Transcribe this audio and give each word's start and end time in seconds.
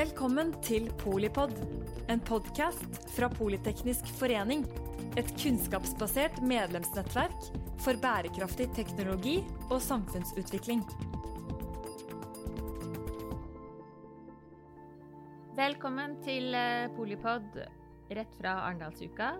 Velkommen 0.00 0.54
til 0.64 0.86
Polipod, 0.96 1.50
en 2.08 2.22
podkast 2.24 2.94
fra 3.12 3.26
Politeknisk 3.28 4.06
forening. 4.16 4.62
Et 5.20 5.28
kunnskapsbasert 5.42 6.38
medlemsnettverk 6.40 7.48
for 7.84 7.98
bærekraftig 8.00 8.70
teknologi 8.78 9.34
og 9.66 9.82
samfunnsutvikling. 9.84 10.80
Velkommen 15.58 16.14
til 16.24 16.56
eh, 16.56 16.86
Polipod 16.96 17.58
rett 18.08 18.38
fra 18.38 18.54
Arendalsuka. 18.70 19.34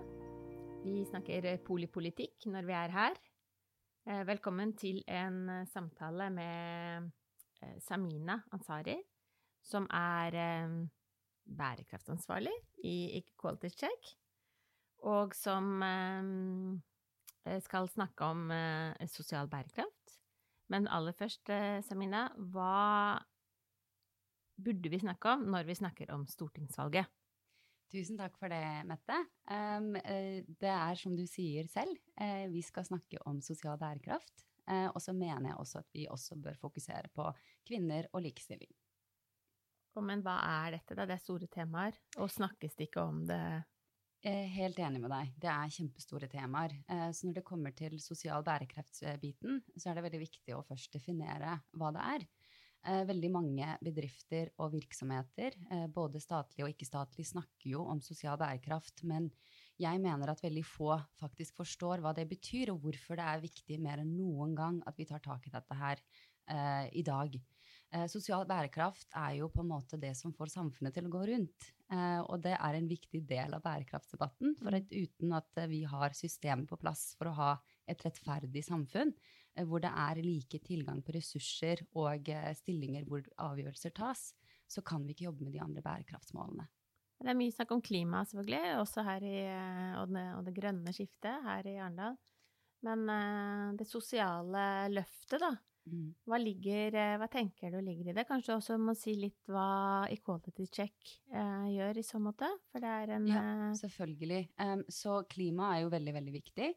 Vi 0.85 1.07
snakker 1.08 1.54
polipolitikk 1.64 2.50
når 2.53 2.68
vi 2.68 2.77
er 2.82 2.93
her. 2.99 3.17
Eh, 4.11 4.27
velkommen 4.29 4.77
til 4.77 5.00
en 5.08 5.40
eh, 5.54 5.64
samtale 5.72 6.29
med 6.36 7.08
Samina 7.89 8.43
Ansari, 8.53 8.99
som 9.67 9.87
er 9.95 10.37
bærekraftansvarlig 11.45 12.55
i 12.87 13.18
Equality 13.18 13.71
Check, 13.75 14.13
og 15.07 15.35
som 15.35 15.82
skal 17.65 17.89
snakke 17.89 18.25
om 18.25 18.53
sosial 19.09 19.49
bærekraft. 19.49 20.17
Men 20.71 20.87
aller 20.89 21.17
først, 21.17 21.51
Samina, 21.87 22.29
hva 22.53 23.18
burde 24.61 24.93
vi 24.93 25.01
snakke 25.01 25.32
om 25.35 25.49
når 25.51 25.67
vi 25.68 25.79
snakker 25.79 26.13
om 26.15 26.27
stortingsvalget? 26.29 27.09
Tusen 27.90 28.21
takk 28.21 28.37
for 28.39 28.53
det, 28.53 28.63
Mette. 28.87 29.17
Um, 29.51 29.96
det 29.99 30.71
er 30.71 30.99
som 30.99 31.17
du 31.18 31.25
sier 31.27 31.67
selv, 31.71 31.96
uh, 32.20 32.47
vi 32.53 32.62
skal 32.62 32.87
snakke 32.87 33.19
om 33.27 33.41
sosial 33.42 33.81
bærekraft. 33.81 34.47
Og 34.70 35.01
så 35.03 35.11
mener 35.11 35.48
jeg 35.48 35.56
også 35.59 35.81
at 35.81 35.89
vi 35.97 36.05
også 36.06 36.37
bør 36.39 36.55
fokusere 36.61 37.09
på 37.11 37.25
kvinner 37.67 38.06
og 38.12 38.23
likestilling. 38.23 38.70
Men 40.05 40.25
hva 40.25 40.39
er 40.65 40.79
dette, 40.79 40.97
da? 40.97 41.06
Det 41.09 41.17
er 41.17 41.23
store 41.23 41.51
temaer. 41.51 41.98
Og 42.20 42.31
snakkes 42.33 42.79
det 42.79 42.89
ikke 42.91 43.05
om 43.05 43.23
det? 43.29 43.43
Helt 44.20 44.77
enig 44.84 44.98
med 45.01 45.09
deg. 45.09 45.31
Det 45.41 45.48
er 45.48 45.70
kjempestore 45.73 46.27
temaer. 46.29 46.75
Så 47.17 47.25
når 47.25 47.39
det 47.39 47.45
kommer 47.48 47.73
til 47.73 47.95
sosial 48.05 48.45
bærekraftsbiten, 48.45 49.62
så 49.73 49.89
er 49.89 49.97
det 49.97 50.05
veldig 50.05 50.21
viktig 50.21 50.53
å 50.53 50.65
først 50.69 50.93
definere 50.98 51.55
hva 51.81 51.89
det 51.97 52.05
er. 52.17 52.27
Eh, 52.89 53.03
veldig 53.05 53.28
mange 53.28 53.67
bedrifter 53.84 54.48
og 54.65 54.71
virksomheter, 54.73 55.53
eh, 55.69 55.87
både 55.93 56.21
statlige 56.21 56.65
og 56.65 56.71
ikke-statlige, 56.73 57.28
snakker 57.28 57.69
jo 57.75 57.83
om 57.84 58.01
sosial 58.01 58.39
bærekraft, 58.41 59.05
men 59.05 59.31
jeg 59.78 60.01
mener 60.01 60.31
at 60.31 60.41
veldig 60.41 60.65
få 60.65 60.97
faktisk 61.21 61.61
forstår 61.61 62.01
hva 62.01 62.15
det 62.17 62.27
betyr, 62.31 62.73
og 62.73 62.81
hvorfor 62.81 63.21
det 63.21 63.27
er 63.27 63.45
viktig 63.45 63.78
mer 63.81 64.01
enn 64.01 64.17
noen 64.17 64.55
gang 64.56 64.83
at 64.87 64.97
vi 64.97 65.05
tar 65.05 65.21
tak 65.21 65.47
i 65.47 65.51
dette 65.53 65.75
her 65.75 66.01
i 66.93 67.03
dag. 67.06 67.37
Uh, 67.91 68.07
sosial 68.07 68.45
bærekraft 68.47 69.09
er 69.19 69.41
jo 69.41 69.49
på 69.51 69.65
en 69.65 69.73
måte 69.73 69.99
det 69.99 70.13
som 70.19 70.35
får 70.35 70.53
samfunnet 70.53 70.95
til 70.95 71.09
å 71.09 71.13
gå 71.13 71.25
rundt. 71.33 71.71
Eh, 71.91 72.21
og 72.23 72.39
det 72.45 72.53
er 72.55 72.77
en 72.79 72.87
viktig 72.87 73.25
del 73.27 73.57
av 73.57 73.65
bærekraftsdebatten. 73.65 74.55
For 74.61 74.77
at 74.79 74.93
uten 74.95 75.33
at 75.35 75.61
vi 75.73 75.81
har 75.91 76.15
systemet 76.15 76.71
på 76.71 76.79
plass 76.79 77.17
for 77.19 77.31
å 77.31 77.35
ha 77.35 77.53
et 77.91 78.05
rettferdig 78.07 78.63
samfunn, 78.63 79.11
hvor 79.67 79.83
det 79.83 79.91
er 79.91 80.21
like 80.23 80.61
tilgang 80.63 81.01
på 81.03 81.17
ressurser 81.17 81.83
og 81.99 82.31
stillinger 82.61 83.09
hvor 83.11 83.27
avgjørelser 83.43 83.91
tas, 83.97 84.29
så 84.71 84.85
kan 84.87 85.03
vi 85.03 85.17
ikke 85.17 85.27
jobbe 85.27 85.49
med 85.49 85.57
de 85.57 85.65
andre 85.65 85.83
bærekraftsmålene. 85.83 86.69
Det 87.21 87.33
er 87.33 87.37
mye 87.37 87.57
snakk 87.57 87.75
om 87.75 87.83
klima, 87.83 88.23
selvfølgelig, 88.23 88.77
også 88.85 89.05
her 89.05 89.27
i, 89.27 89.41
og, 89.99 90.15
det, 90.15 90.23
og 90.39 90.47
det 90.47 90.55
grønne 90.57 90.95
skiftet 90.95 91.43
her 91.49 91.67
i 91.67 91.75
Arendal. 91.81 92.15
Men 92.87 93.03
det 93.77 93.91
sosiale 93.91 94.63
løftet, 94.95 95.43
da, 95.43 95.51
Mm. 95.51 95.70
Hva, 96.29 96.39
ligger, 96.41 96.95
eh, 96.99 97.17
hva, 97.21 97.29
tenker 97.31 97.73
du 97.75 97.81
ligger 97.85 98.11
i 98.11 98.15
det? 98.17 98.27
Kanskje 98.29 98.57
også 98.57 98.77
må 98.81 98.95
si 98.99 99.15
litt 99.19 99.51
hva 99.51 100.07
Equality 100.13 100.67
Check 100.71 101.15
eh, 101.33 101.67
gjør 101.75 102.01
i 102.01 102.05
så 102.07 102.21
måte? 102.23 102.49
For 102.71 102.83
det 102.83 102.93
er 103.03 103.15
en 103.17 103.29
Ja, 103.31 103.41
eh, 103.41 103.73
selvfølgelig. 103.81 104.43
Um, 104.62 104.84
så 104.93 105.21
klima 105.31 105.75
er 105.75 105.84
jo 105.84 105.93
veldig, 105.95 106.15
veldig 106.19 106.37
viktig. 106.37 106.71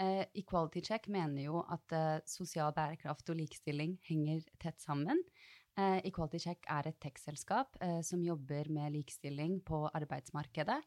Uh, 0.00 0.24
Equality 0.38 0.80
Check 0.86 1.08
mener 1.12 1.44
jo 1.44 1.64
at 1.68 1.96
uh, 1.96 2.22
sosial 2.28 2.72
bærekraft 2.76 3.28
og 3.28 3.40
likestilling 3.42 3.98
henger 4.08 4.40
tett 4.62 4.80
sammen. 4.80 5.20
Uh, 5.76 5.98
Equality 6.04 6.40
Check 6.46 6.68
er 6.72 6.88
et 6.88 6.98
tech-selskap 7.00 7.78
som 8.04 8.24
jobber 8.24 8.68
med 8.72 8.92
likestilling 8.96 9.60
på 9.64 9.86
arbeidsmarkedet. 9.88 10.80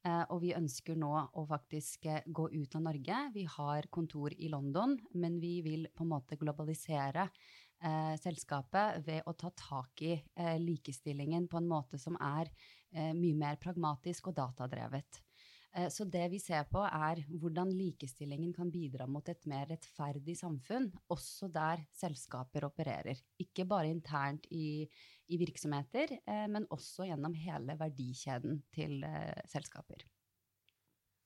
Eh, 0.00 0.22
og 0.32 0.38
vi 0.40 0.54
ønsker 0.56 0.96
nå 0.96 1.10
å 1.12 1.42
faktisk 1.48 2.06
eh, 2.08 2.22
gå 2.24 2.46
ut 2.54 2.76
av 2.78 2.84
Norge. 2.86 3.18
Vi 3.34 3.44
har 3.56 3.88
kontor 3.92 4.32
i 4.32 4.48
London, 4.48 4.96
men 5.12 5.36
vi 5.42 5.58
vil 5.66 5.88
på 5.92 6.06
en 6.06 6.12
måte 6.14 6.38
globalisere 6.40 7.26
eh, 7.28 8.14
selskapet 8.20 9.02
ved 9.04 9.28
å 9.28 9.34
ta 9.36 9.52
tak 9.56 10.00
i 10.06 10.14
eh, 10.16 10.56
likestillingen 10.62 11.50
på 11.52 11.60
en 11.60 11.68
måte 11.68 12.00
som 12.00 12.16
er 12.16 12.48
eh, 12.94 13.12
mye 13.12 13.36
mer 13.36 13.60
pragmatisk 13.60 14.32
og 14.32 14.38
datadrevet. 14.40 15.20
Eh, 15.76 15.88
så 15.88 16.04
det 16.04 16.26
vi 16.32 16.40
ser 16.42 16.66
på, 16.70 16.82
er 16.82 17.22
hvordan 17.30 17.70
likestillingen 17.74 18.52
kan 18.54 18.70
bidra 18.74 19.06
mot 19.06 19.26
et 19.30 19.44
mer 19.50 19.68
rettferdig 19.70 20.34
samfunn, 20.38 20.88
også 21.14 21.50
der 21.54 21.84
selskaper 21.94 22.66
opererer. 22.66 23.20
Ikke 23.42 23.66
bare 23.70 23.90
internt 23.92 24.48
i, 24.50 24.82
i 25.30 25.40
virksomheter, 25.40 26.16
eh, 26.24 26.46
men 26.50 26.66
også 26.74 27.06
gjennom 27.10 27.36
hele 27.38 27.78
verdikjeden 27.78 28.64
til 28.74 29.04
eh, 29.06 29.44
selskaper. 29.50 30.02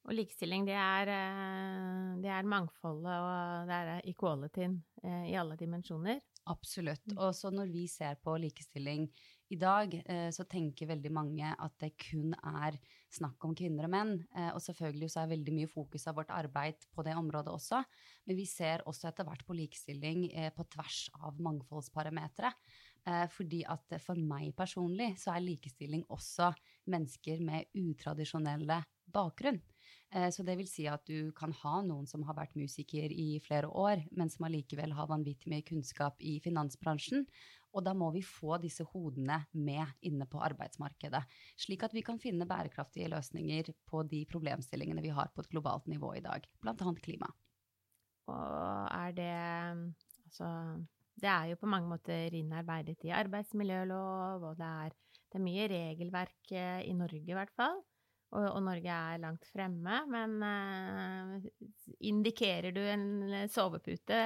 Og 0.05 0.13
likestilling, 0.13 0.67
det 0.69 0.75
er, 0.77 1.09
det 2.21 2.29
er 2.29 2.45
mangfoldet 2.45 3.09
og 3.09 3.71
det 3.71 3.77
er 3.79 4.03
equalityen 4.11 4.75
i 5.01 5.33
alle 5.41 5.57
dimensjoner. 5.57 6.19
Absolutt. 6.53 7.01
Mm. 7.09 7.23
Og 7.25 7.31
så 7.33 7.49
når 7.49 7.71
vi 7.73 7.87
ser 7.89 8.19
på 8.21 8.35
likestilling 8.37 9.07
i 9.53 9.59
dag, 9.61 9.93
eh, 10.07 10.31
så 10.33 10.47
tenker 10.49 10.89
veldig 10.89 11.11
mange 11.13 11.51
at 11.53 11.75
det 11.83 11.93
kun 12.01 12.33
er 12.35 12.79
snakk 13.13 13.45
om 13.45 13.53
kvinner 13.57 13.87
og 13.87 13.93
menn. 13.93 14.15
Eh, 14.35 14.51
og 14.55 14.63
selvfølgelig 14.65 15.11
så 15.13 15.23
er 15.23 15.35
veldig 15.35 15.55
mye 15.59 15.71
fokus 15.71 16.07
av 16.09 16.17
vårt 16.19 16.33
arbeid 16.35 16.87
på 16.95 17.05
det 17.05 17.17
området 17.19 17.53
også. 17.53 17.83
Men 18.25 18.39
vi 18.41 18.47
ser 18.49 18.85
også 18.89 19.11
etter 19.11 19.29
hvert 19.29 19.45
på 19.47 19.57
likestilling 19.59 20.27
eh, 20.33 20.51
på 20.55 20.67
tvers 20.73 21.07
av 21.21 21.39
mangfoldsparametere. 21.39 22.55
Fordi 23.29 23.59
at 23.69 23.99
for 24.01 24.17
meg 24.17 24.55
personlig 24.57 25.11
så 25.21 25.35
er 25.35 25.43
likestilling 25.45 26.07
også 26.09 26.47
mennesker 26.89 27.43
med 27.45 27.69
utradisjonelle 27.77 28.79
bakgrunn. 29.13 29.61
Eh, 30.15 30.31
så 30.31 30.45
det 30.47 30.57
vil 30.59 30.69
si 30.71 30.87
at 30.91 31.05
du 31.09 31.33
kan 31.37 31.53
ha 31.65 31.81
noen 31.87 32.07
som 32.11 32.25
har 32.29 32.37
vært 32.39 32.57
musiker 32.59 33.11
i 33.11 33.41
flere 33.45 33.69
år, 33.69 34.05
men 34.15 34.31
som 34.31 34.47
allikevel 34.47 34.95
har 34.95 35.11
vanvittig 35.11 35.51
mye 35.51 35.67
kunnskap 35.67 36.21
i 36.23 36.39
finansbransjen. 36.45 37.27
Og 37.75 37.83
da 37.83 37.95
må 37.97 38.11
vi 38.15 38.23
få 38.23 38.59
disse 38.63 38.87
hodene 38.93 39.41
med 39.59 40.07
inne 40.07 40.29
på 40.31 40.39
arbeidsmarkedet, 40.47 41.25
slik 41.59 41.83
at 41.87 41.95
vi 41.97 42.05
kan 42.07 42.21
finne 42.23 42.47
bærekraftige 42.47 43.11
løsninger 43.11 43.73
på 43.91 44.05
de 44.11 44.23
problemstillingene 44.31 45.03
vi 45.03 45.15
har 45.15 45.33
på 45.35 45.43
et 45.43 45.51
globalt 45.51 45.89
nivå 45.91 46.13
i 46.15 46.23
dag, 46.25 46.47
bl.a. 46.63 46.95
klima. 47.03 47.31
Og 48.31 48.45
er 48.89 49.17
det 49.19 49.35
Altså, 50.25 50.47
det 51.21 51.29
er 51.31 51.51
jo 51.53 51.59
på 51.61 51.69
mange 51.71 51.87
måter 51.87 52.35
innarbeidet 52.35 53.05
i 53.07 53.13
arbeidsmiljølov, 53.15 54.43
og 54.49 54.57
det 54.59 54.67
er, 54.67 54.95
det 55.31 55.39
er 55.39 55.45
mye 55.45 55.67
regelverk 55.71 56.51
eh, 56.51 56.81
i 56.89 56.95
Norge 56.97 57.23
i 57.23 57.37
hvert 57.37 57.53
fall 57.55 57.77
og, 58.35 58.47
og, 58.49 58.61
Norge 58.67 58.91
er 58.91 59.23
langt 59.23 59.47
fremme, 59.53 60.01
men 60.11 60.35
uh, 60.43 61.87
indikerer 62.05 62.75
du 62.75 62.83
en 62.83 63.07
sovepute 63.53 64.21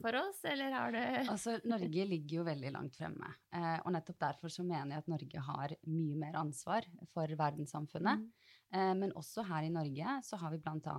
for 0.00 0.16
oss, 0.18 0.40
eller 0.48 0.74
har 0.74 0.92
du 0.94 0.98
Altså, 1.32 1.56
Norge 1.68 2.04
ligger 2.10 2.40
jo 2.40 2.46
veldig 2.46 2.72
langt 2.74 2.98
fremme. 2.98 3.30
Eh, 3.54 3.76
og 3.84 3.94
nettopp 3.94 4.20
derfor 4.22 4.52
så 4.52 4.64
mener 4.66 4.96
jeg 4.96 5.04
at 5.04 5.10
Norge 5.12 5.44
har 5.48 5.74
mye 5.88 6.18
mer 6.20 6.38
ansvar 6.40 6.86
for 7.14 7.38
verdenssamfunnet. 7.40 8.24
Mm. 8.24 8.56
Eh, 8.74 8.92
men 9.00 9.14
også 9.16 9.44
her 9.48 9.68
i 9.68 9.72
Norge 9.72 10.18
så 10.26 10.40
har 10.40 10.52
vi 10.52 10.60
bl.a. 10.64 10.96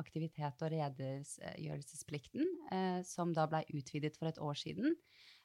aktivitet- 0.00 0.64
og 0.64 0.72
redegjørelsesplikten, 0.72 2.48
eh, 2.72 3.00
som 3.08 3.34
da 3.36 3.48
blei 3.50 3.64
utvidet 3.76 4.16
for 4.18 4.30
et 4.30 4.40
år 4.40 4.58
siden. 4.62 4.96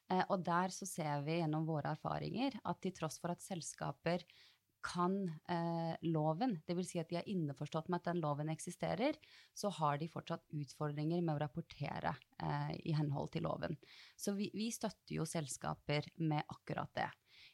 Eh, 0.08 0.24
og 0.28 0.44
der 0.46 0.72
så 0.72 0.88
ser 0.88 1.24
vi 1.26 1.40
gjennom 1.42 1.66
våre 1.68 1.92
erfaringer 1.92 2.56
at 2.64 2.80
til 2.84 2.94
tross 2.96 3.20
for 3.20 3.34
at 3.34 3.44
selskaper 3.44 4.24
kan 4.84 5.14
eh, 5.48 5.94
loven, 6.06 6.56
dvs. 6.66 6.90
Si 6.90 7.00
at 7.02 7.10
de 7.10 7.18
er 7.20 7.28
innforstått 7.30 7.88
med 7.90 8.00
at 8.00 8.10
den 8.12 8.22
loven 8.22 8.50
eksisterer, 8.52 9.18
så 9.54 9.70
har 9.78 9.98
de 9.98 10.10
fortsatt 10.10 10.44
utfordringer 10.54 11.22
med 11.22 11.34
å 11.34 11.42
rapportere 11.42 12.14
eh, 12.42 12.74
i 12.88 12.94
henhold 12.96 13.32
til 13.34 13.46
loven. 13.48 13.76
Så 14.16 14.36
vi, 14.38 14.50
vi, 14.54 14.70
støtter 14.74 15.18
jo 15.18 15.26
selskaper 15.28 16.10
med 16.22 16.44
akkurat 16.46 16.92
det. 16.96 17.08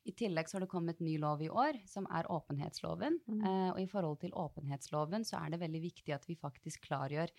I 0.04 0.12
tillegg 0.12 0.48
så 0.50 0.58
har 0.58 0.64
det 0.64 0.70
kommet 0.72 1.00
ny 1.00 1.14
lov 1.20 1.40
i 1.42 1.48
år, 1.48 1.78
som 1.88 2.04
er 2.12 2.28
åpenhetsloven. 2.32 3.16
Mm. 3.24 3.40
Eh, 3.40 3.68
og 3.72 3.80
i 3.80 3.88
forhold 3.88 4.18
til 4.20 4.34
åpenhetsloven 4.36 5.24
så 5.24 5.40
er 5.40 5.54
det 5.54 5.60
veldig 5.62 5.80
viktig 5.86 6.14
at 6.16 6.26
vi 6.28 6.36
faktisk 6.36 6.84
klargjør 6.88 7.32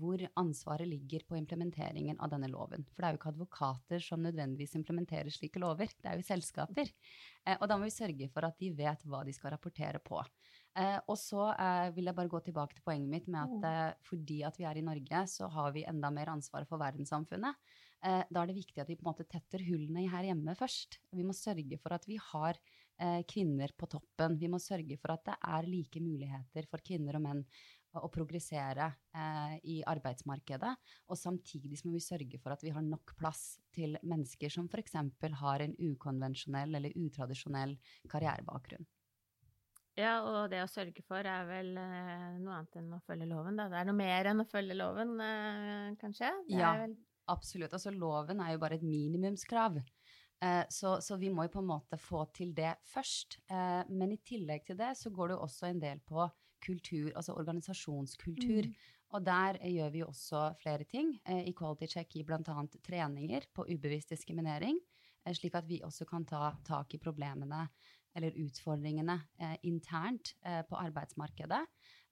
hvor 0.00 0.22
ansvaret 0.40 0.88
ligger 0.88 1.26
på 1.28 1.36
implementeringen 1.38 2.18
av 2.18 2.32
denne 2.32 2.48
loven. 2.50 2.86
For 2.90 3.02
det 3.02 3.08
er 3.08 3.14
jo 3.14 3.20
ikke 3.20 3.32
advokater 3.34 4.02
som 4.02 4.24
nødvendigvis 4.24 4.74
implementerer 4.80 5.30
slike 5.34 5.60
lover, 5.62 5.92
det 6.02 6.10
er 6.10 6.18
jo 6.18 6.26
selskaper. 6.26 6.90
Eh, 7.44 7.58
og 7.60 7.68
da 7.68 7.76
må 7.76 7.86
vi 7.86 7.94
sørge 7.94 8.30
for 8.32 8.48
at 8.48 8.56
de 8.62 8.72
vet 8.76 9.04
hva 9.06 9.22
de 9.26 9.36
skal 9.36 9.54
rapportere 9.54 10.00
på. 10.02 10.22
Eh, 10.76 10.98
og 11.08 11.16
så 11.16 11.50
eh, 11.54 11.90
vil 11.96 12.10
jeg 12.10 12.16
bare 12.16 12.32
gå 12.32 12.40
tilbake 12.44 12.76
til 12.76 12.84
poenget 12.84 13.12
mitt 13.12 13.28
med 13.32 13.44
at 13.44 13.68
eh, 13.68 14.00
fordi 14.04 14.42
at 14.44 14.58
vi 14.60 14.66
er 14.68 14.76
i 14.76 14.84
Norge, 14.84 15.22
så 15.32 15.48
har 15.52 15.72
vi 15.72 15.86
enda 15.88 16.10
mer 16.12 16.32
ansvar 16.34 16.66
for 16.68 16.80
verdenssamfunnet. 16.82 17.56
Eh, 18.04 18.24
da 18.28 18.42
er 18.42 18.50
det 18.50 18.58
viktig 18.58 18.82
at 18.82 18.90
vi 18.90 18.96
på 18.98 19.06
en 19.06 19.12
måte 19.12 19.26
tetter 19.28 19.62
hullene 19.66 20.04
her 20.10 20.28
hjemme 20.28 20.54
først. 20.58 21.00
Vi 21.16 21.24
må 21.26 21.34
sørge 21.36 21.78
for 21.80 21.96
at 21.96 22.04
vi 22.08 22.18
har 22.20 22.58
eh, 23.00 23.22
kvinner 23.28 23.72
på 23.76 23.88
toppen. 23.90 24.36
Vi 24.40 24.50
må 24.52 24.60
sørge 24.62 24.98
for 25.00 25.14
at 25.14 25.24
det 25.30 25.36
er 25.40 25.70
like 25.70 26.02
muligheter 26.04 26.68
for 26.70 26.84
kvinner 26.84 27.18
og 27.18 27.24
menn 27.24 27.42
å 27.96 28.10
progressere 28.12 28.90
eh, 29.16 29.54
i 29.72 29.78
arbeidsmarkedet. 29.88 30.74
Og 31.08 31.18
samtidig 31.18 31.80
må 31.86 31.94
vi 31.94 32.04
sørge 32.04 32.40
for 32.42 32.52
at 32.52 32.66
vi 32.66 32.74
har 32.74 32.84
nok 32.84 33.16
plass 33.16 33.56
til 33.72 33.96
mennesker 34.04 34.52
som 34.52 34.68
f.eks. 34.68 34.98
har 35.40 35.64
en 35.64 35.78
ukonvensjonell 35.80 36.76
eller 36.76 37.00
utradisjonell 37.00 37.78
karrierebakgrunn. 38.12 38.84
Ja, 39.96 40.18
og 40.28 40.50
det 40.52 40.60
å 40.60 40.68
sørge 40.68 41.00
for 41.08 41.24
er 41.24 41.46
vel 41.48 41.70
noe 41.72 42.58
annet 42.58 42.74
enn 42.76 42.90
å 42.92 43.00
følge 43.08 43.30
loven, 43.30 43.56
da. 43.56 43.70
Det 43.72 43.78
er 43.80 43.86
noe 43.88 43.96
mer 43.96 44.28
enn 44.28 44.44
å 44.44 44.50
følge 44.50 44.76
loven, 44.76 45.14
kanskje? 45.96 46.34
Det 46.50 46.58
ja, 46.60 46.74
vel... 46.82 46.98
absolutt. 47.32 47.74
Altså 47.76 47.92
loven 47.94 48.40
er 48.40 48.54
jo 48.54 48.62
bare 48.62 48.78
et 48.78 48.86
minimumskrav. 48.86 49.78
Eh, 50.44 50.64
så, 50.68 50.96
så, 51.00 51.16
vi 51.16 51.30
må 51.32 51.46
jo 51.46 51.54
på 51.54 51.62
en 51.62 51.70
måte 51.70 51.98
få 52.00 52.24
til 52.36 52.52
det 52.56 52.74
først. 52.88 53.38
Eh, 53.48 53.82
men 53.88 54.12
i 54.12 54.20
tillegg 54.24 54.66
til 54.68 54.78
det 54.80 54.92
så 54.98 55.12
går 55.12 55.30
det 55.30 55.38
jo 55.38 55.46
også 55.46 55.70
en 55.70 55.80
del 55.82 56.02
på 56.06 56.28
kultur, 56.66 57.10
altså 57.14 57.36
organisasjonskultur. 57.36 58.68
Mm. 58.68 58.76
Og 59.16 59.26
der 59.26 59.60
eh, 59.60 59.72
gjør 59.76 59.92
vi 59.94 60.02
jo 60.02 60.10
også 60.10 60.48
flere 60.62 60.84
ting. 60.88 61.14
Eh, 61.24 61.46
Equality 61.52 61.88
Check 61.94 62.16
gir 62.16 62.26
bl.a. 62.28 62.66
treninger 62.84 63.48
på 63.54 63.66
ubevisst 63.70 64.12
diskriminering, 64.12 64.80
eh, 65.24 65.36
slik 65.36 65.56
at 65.56 65.68
vi 65.68 65.82
også 65.84 66.08
kan 66.08 66.26
ta 66.28 66.50
tak 66.66 66.94
i 66.94 67.02
problemene 67.02 67.66
eller 68.16 68.36
utfordringene 68.40 69.18
eh, 69.40 69.56
internt 69.68 70.34
eh, 70.44 70.62
på 70.68 70.78
arbeidsmarkedet. 70.80 71.62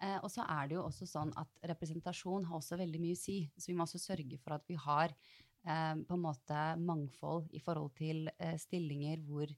Eh, 0.04 0.18
og 0.20 0.30
så 0.32 0.44
er 0.44 0.68
det 0.68 0.78
jo 0.78 0.84
også 0.84 1.08
sånn 1.08 1.32
at 1.40 1.64
representasjon 1.72 2.46
har 2.50 2.60
også 2.60 2.78
veldig 2.80 3.00
mye 3.02 3.16
å 3.16 3.22
si. 3.24 3.38
Så 3.56 3.72
vi 3.72 3.78
må 3.78 3.88
også 3.88 4.02
sørge 4.02 4.40
for 4.44 4.58
at 4.58 4.70
vi 4.70 4.78
har 4.80 5.16
på 5.64 6.12
en 6.12 6.20
måte 6.20 6.62
mangfold 6.76 7.46
i 7.56 7.60
forhold 7.64 7.94
til 7.96 8.26
stillinger 8.60 9.22
hvor 9.24 9.48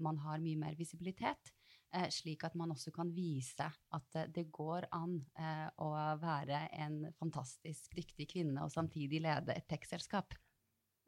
man 0.00 0.16
har 0.24 0.40
mye 0.40 0.56
mer 0.56 0.78
visibilitet. 0.78 1.50
Eh, 1.90 2.06
slik 2.14 2.44
at 2.46 2.54
man 2.54 2.70
også 2.70 2.92
kan 2.94 3.08
vise 3.10 3.66
at 3.66 4.14
eh, 4.14 4.28
det 4.30 4.44
går 4.54 4.86
an 4.94 5.16
eh, 5.34 5.66
å 5.82 5.88
være 6.22 6.68
en 6.84 7.00
fantastisk 7.18 7.96
dyktig 7.98 8.28
kvinne 8.30 8.62
og 8.62 8.70
samtidig 8.70 9.18
lede 9.24 9.56
et 9.56 9.66
tech-selskap. 9.66 10.36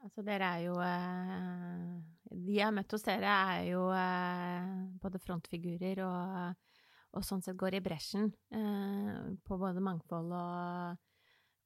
Altså 0.02 0.24
dere 0.26 0.48
er 0.56 0.64
jo 0.64 0.74
De 2.34 2.56
jeg 2.56 2.64
har 2.66 2.74
møtt 2.74 2.90
hos 2.90 3.04
dere, 3.06 3.36
er 3.54 3.68
jo 3.68 3.84
både 5.04 5.20
frontfigurer 5.22 6.00
og, 6.02 6.72
og 7.12 7.24
sånn 7.26 7.42
sett 7.44 7.58
går 7.60 7.76
i 7.76 7.82
bresjen 7.84 8.30
på 9.44 9.58
både 9.60 9.82
mangfold 9.84 10.32
og 10.32 11.00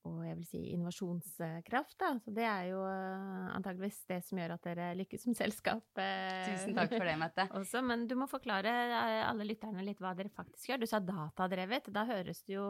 og 0.07 0.23
jeg 0.27 0.37
vil 0.39 0.47
si 0.49 0.61
innovasjonskraft. 0.75 1.97
Da. 2.01 2.13
Så 2.23 2.33
det 2.35 2.47
er 2.47 2.69
jo 2.71 2.83
eh, 2.87 3.49
antageligvis 3.57 3.99
det 4.11 4.21
som 4.27 4.41
gjør 4.41 4.57
at 4.57 4.69
dere 4.69 4.89
lykkes 5.01 5.27
som 5.27 5.37
selskap. 5.39 5.85
Eh, 6.01 6.47
Tusen 6.53 6.77
takk 6.77 6.95
for 6.95 7.07
det, 7.09 7.17
Mette. 7.21 7.49
Også, 7.59 7.83
men 7.87 8.07
du 8.11 8.17
må 8.19 8.29
forklare 8.31 8.73
eh, 8.87 9.23
alle 9.27 9.49
lytterne 9.49 9.85
litt 9.87 10.03
hva 10.03 10.15
dere 10.19 10.33
faktisk 10.35 10.71
gjør. 10.71 10.83
Du 10.83 10.91
sa 10.91 11.03
datadrevet. 11.03 11.91
Da 11.95 12.07
høres 12.09 12.45
det 12.47 12.59
jo 12.59 12.69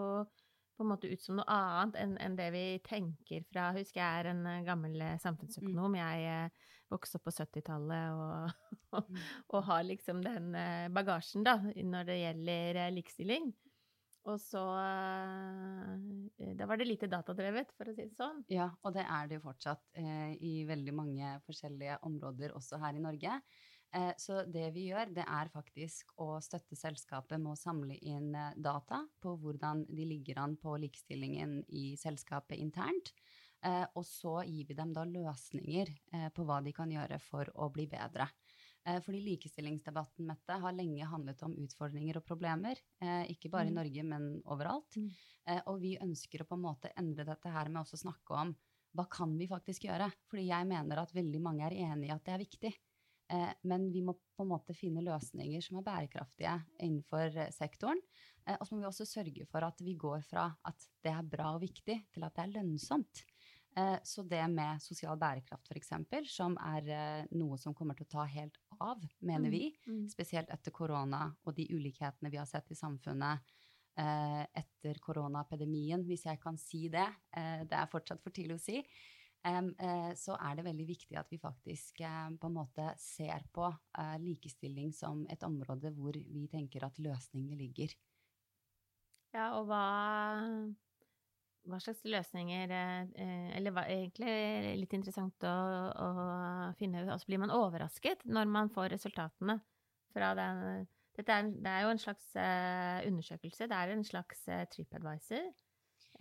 på 0.77 0.85
en 0.85 0.93
måte 0.93 1.11
ut 1.11 1.23
som 1.23 1.39
noe 1.41 1.49
annet 1.51 1.99
enn, 2.03 2.15
enn 2.23 2.39
det 2.39 2.49
vi 2.55 2.65
tenker 2.87 3.45
fra 3.51 3.71
Husker 3.77 4.03
jeg 4.03 4.23
er 4.23 4.31
en 4.33 4.43
gammel 4.67 5.05
samfunnsøkonom. 5.23 5.97
Mm. 5.97 6.01
Jeg 6.01 6.51
vokste 6.93 7.19
opp 7.19 7.27
på 7.27 7.35
70-tallet 7.35 8.17
og, 8.17 8.67
og, 8.99 9.09
mm. 9.09 9.23
og, 9.49 9.61
har 9.71 9.87
liksom 9.89 10.25
den 10.25 10.51
bagasjen 10.95 11.47
da, 11.47 11.59
når 11.65 12.11
det 12.11 12.19
gjelder 12.21 12.83
likestilling. 12.95 13.55
Og 14.27 14.41
så 14.43 14.63
eh, 14.81 16.53
Da 16.59 16.67
var 16.67 16.81
det 16.81 16.89
lite 16.89 17.11
datadrevet, 17.11 17.71
for 17.79 17.91
å 17.91 17.95
si 17.95 18.09
det 18.09 18.19
sånn. 18.19 18.43
Ja, 18.51 18.69
og 18.83 18.97
det 18.97 19.07
er 19.07 19.29
det 19.29 19.39
jo 19.39 19.47
fortsatt 19.47 19.85
eh, 20.01 20.35
i 20.43 20.59
veldig 20.69 20.95
mange 20.97 21.37
forskjellige 21.47 22.01
områder 22.07 22.55
også 22.59 22.81
her 22.83 22.99
i 22.99 23.05
Norge. 23.05 23.39
Eh, 23.95 24.13
så 24.19 24.43
det 24.43 24.71
vi 24.75 24.89
gjør, 24.91 25.13
det 25.15 25.25
er 25.25 25.51
faktisk 25.53 26.13
å 26.23 26.37
støtte 26.45 26.77
selskapet 26.79 27.41
med 27.41 27.55
å 27.55 27.59
samle 27.59 27.97
inn 27.97 28.35
eh, 28.35 28.57
data 28.57 29.03
på 29.23 29.37
hvordan 29.41 29.87
de 29.89 30.09
ligger 30.09 30.43
an 30.43 30.57
på 30.61 30.77
likestillingen 30.83 31.61
i 31.69 31.89
selskapet 32.01 32.59
internt. 32.59 33.13
Eh, 33.65 33.85
og 33.95 34.05
så 34.07 34.41
gir 34.45 34.67
vi 34.69 34.77
dem 34.79 34.93
da 34.95 35.07
løsninger 35.09 35.93
på 36.35 36.45
hva 36.47 36.61
de 36.63 36.75
kan 36.77 36.91
gjøre 36.93 37.19
for 37.23 37.51
å 37.55 37.71
bli 37.73 37.89
bedre. 37.91 38.29
Fordi 39.03 39.19
likestillingsdebatten 39.19 40.29
Mette, 40.29 40.57
har 40.63 40.75
lenge 40.77 41.09
handlet 41.11 41.41
om 41.43 41.57
utfordringer 41.59 42.21
og 42.21 42.23
problemer. 42.29 42.79
Ikke 43.27 43.51
bare 43.51 43.67
mm. 43.67 43.73
i 43.73 43.75
Norge, 43.75 44.05
men 44.07 44.29
overalt. 44.47 44.95
Mm. 44.95 45.09
Og 45.73 45.81
vi 45.83 45.97
ønsker 45.99 46.45
å 46.45 46.47
på 46.47 46.55
en 46.55 46.63
måte 46.69 46.93
endre 46.95 47.27
dette 47.27 47.51
her 47.51 47.67
med 47.67 47.81
også 47.81 47.99
snakke 48.05 48.39
om 48.39 48.53
hva 48.97 49.09
kan 49.11 49.35
vi 49.37 49.49
faktisk 49.51 49.89
gjøre? 49.89 50.07
Fordi 50.31 50.47
jeg 50.49 50.69
mener 50.71 51.03
at 51.03 51.15
veldig 51.17 51.41
mange 51.43 51.67
er 51.67 51.77
enig 51.89 52.09
i 52.09 52.15
at 52.15 52.23
det 52.29 52.37
er 52.37 52.45
viktig. 52.45 52.73
Eh, 53.29 53.53
men 53.67 53.89
vi 53.93 54.03
må 54.07 54.15
på 54.37 54.45
en 54.45 54.53
måte 54.53 54.75
finne 54.77 55.03
løsninger 55.03 55.65
som 55.65 55.81
er 55.81 55.87
bærekraftige 55.87 56.55
innenfor 56.85 57.35
eh, 57.35 57.53
sektoren. 57.55 58.01
Eh, 58.47 58.55
og 58.55 58.67
så 58.67 58.75
må 58.75 58.85
vi 58.85 58.91
også 58.91 59.09
sørge 59.09 59.47
for 59.51 59.67
at 59.67 59.83
vi 59.83 59.97
går 59.99 60.23
fra 60.29 60.47
at 60.69 60.87
det 61.03 61.13
er 61.13 61.27
bra 61.27 61.55
og 61.57 61.65
viktig, 61.65 61.99
til 62.15 62.27
at 62.27 62.37
det 62.37 62.45
er 62.45 62.55
lønnsomt. 62.55 63.25
Eh, 63.77 63.97
så 64.07 64.23
det 64.31 64.45
med 64.53 64.83
sosial 64.85 65.19
bærekraft, 65.19 65.73
f.eks., 65.73 65.93
som 66.37 66.55
er 66.63 67.27
noe 67.35 67.59
som 67.61 67.75
kommer 67.75 67.99
til 67.99 68.07
å 68.07 68.15
ta 68.15 68.29
helt 68.31 68.61
av, 68.79 69.03
mener 69.19 69.51
mm, 69.51 69.57
vi, 69.57 69.65
mm. 69.89 70.07
spesielt 70.13 70.53
etter 70.53 70.75
korona 70.75 71.27
og 71.45 71.57
de 71.57 71.67
ulikhetene 71.73 72.31
vi 72.31 72.41
har 72.41 72.49
sett 72.49 72.71
i 72.71 72.79
samfunnet 72.79 73.55
etter 73.97 74.99
koronapedemien, 75.01 76.03
hvis 76.05 76.27
jeg 76.27 76.37
kan 76.43 76.59
si 76.61 76.83
det. 76.93 77.07
Det 77.33 77.73
er 77.73 77.89
fortsatt 77.89 78.21
for 78.21 78.29
tidlig 78.37 78.59
å 78.59 78.61
si. 78.61 78.83
Så 80.19 80.35
er 80.35 80.57
det 80.59 80.65
veldig 80.67 80.87
viktig 80.89 81.19
at 81.21 81.29
vi 81.31 81.39
faktisk 81.39 82.01
på 82.03 82.49
en 82.49 82.57
måte 82.57 82.89
ser 82.99 83.45
på 83.55 83.69
likestilling 84.19 84.91
som 84.97 85.21
et 85.31 85.45
område 85.47 85.93
hvor 85.95 86.17
vi 86.17 86.49
tenker 86.51 86.89
at 86.89 86.99
løsningene 86.99 87.59
ligger. 87.61 87.95
Ja, 89.37 89.53
og 89.61 89.69
hva 89.69 89.85
hva 91.67 91.79
slags 91.83 92.05
løsninger 92.07 92.73
eh, 92.73 93.49
Eller 93.57 93.75
hva, 93.75 93.87
egentlig 93.91 94.77
litt 94.83 94.97
interessant 94.97 95.47
å, 95.47 95.55
å 95.91 96.11
finne 96.79 97.03
ut 97.03 97.13
Altså 97.13 97.31
blir 97.31 97.43
man 97.43 97.55
overrasket 97.55 98.27
når 98.31 98.53
man 98.53 98.71
får 98.75 98.93
resultatene 98.95 99.59
fra 100.15 100.33
den 100.39 100.87
Dette 101.17 101.33
er, 101.33 101.49
det 101.49 101.73
er 101.73 101.85
jo 101.87 101.91
en 101.95 102.01
slags 102.01 102.25
undersøkelse. 102.37 103.67
Det 103.71 103.77
er 103.77 103.89
en 103.95 104.03
slags 104.05 104.43
TripAdvisor. 104.75 105.47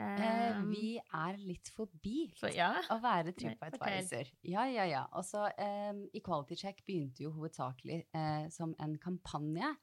Eh, 0.02 0.60
vi 0.68 0.96
er 1.00 1.40
litt 1.40 1.72
forbi 1.76 2.28
for, 2.40 2.52
ja. 2.54 2.74
å 2.92 3.00
være 3.04 3.34
TripAdvisor. 3.38 4.32
Ja, 4.50 4.66
ja, 4.68 4.86
ja. 4.90 5.04
Og 5.16 5.26
så 5.28 5.46
um, 5.48 6.06
Equality 6.16 6.60
Check 6.60 6.84
begynte 6.88 7.26
jo 7.26 7.34
hovedsakelig 7.38 8.02
eh, 8.16 8.48
som 8.54 8.76
en 8.84 8.98
kampanje, 9.02 9.74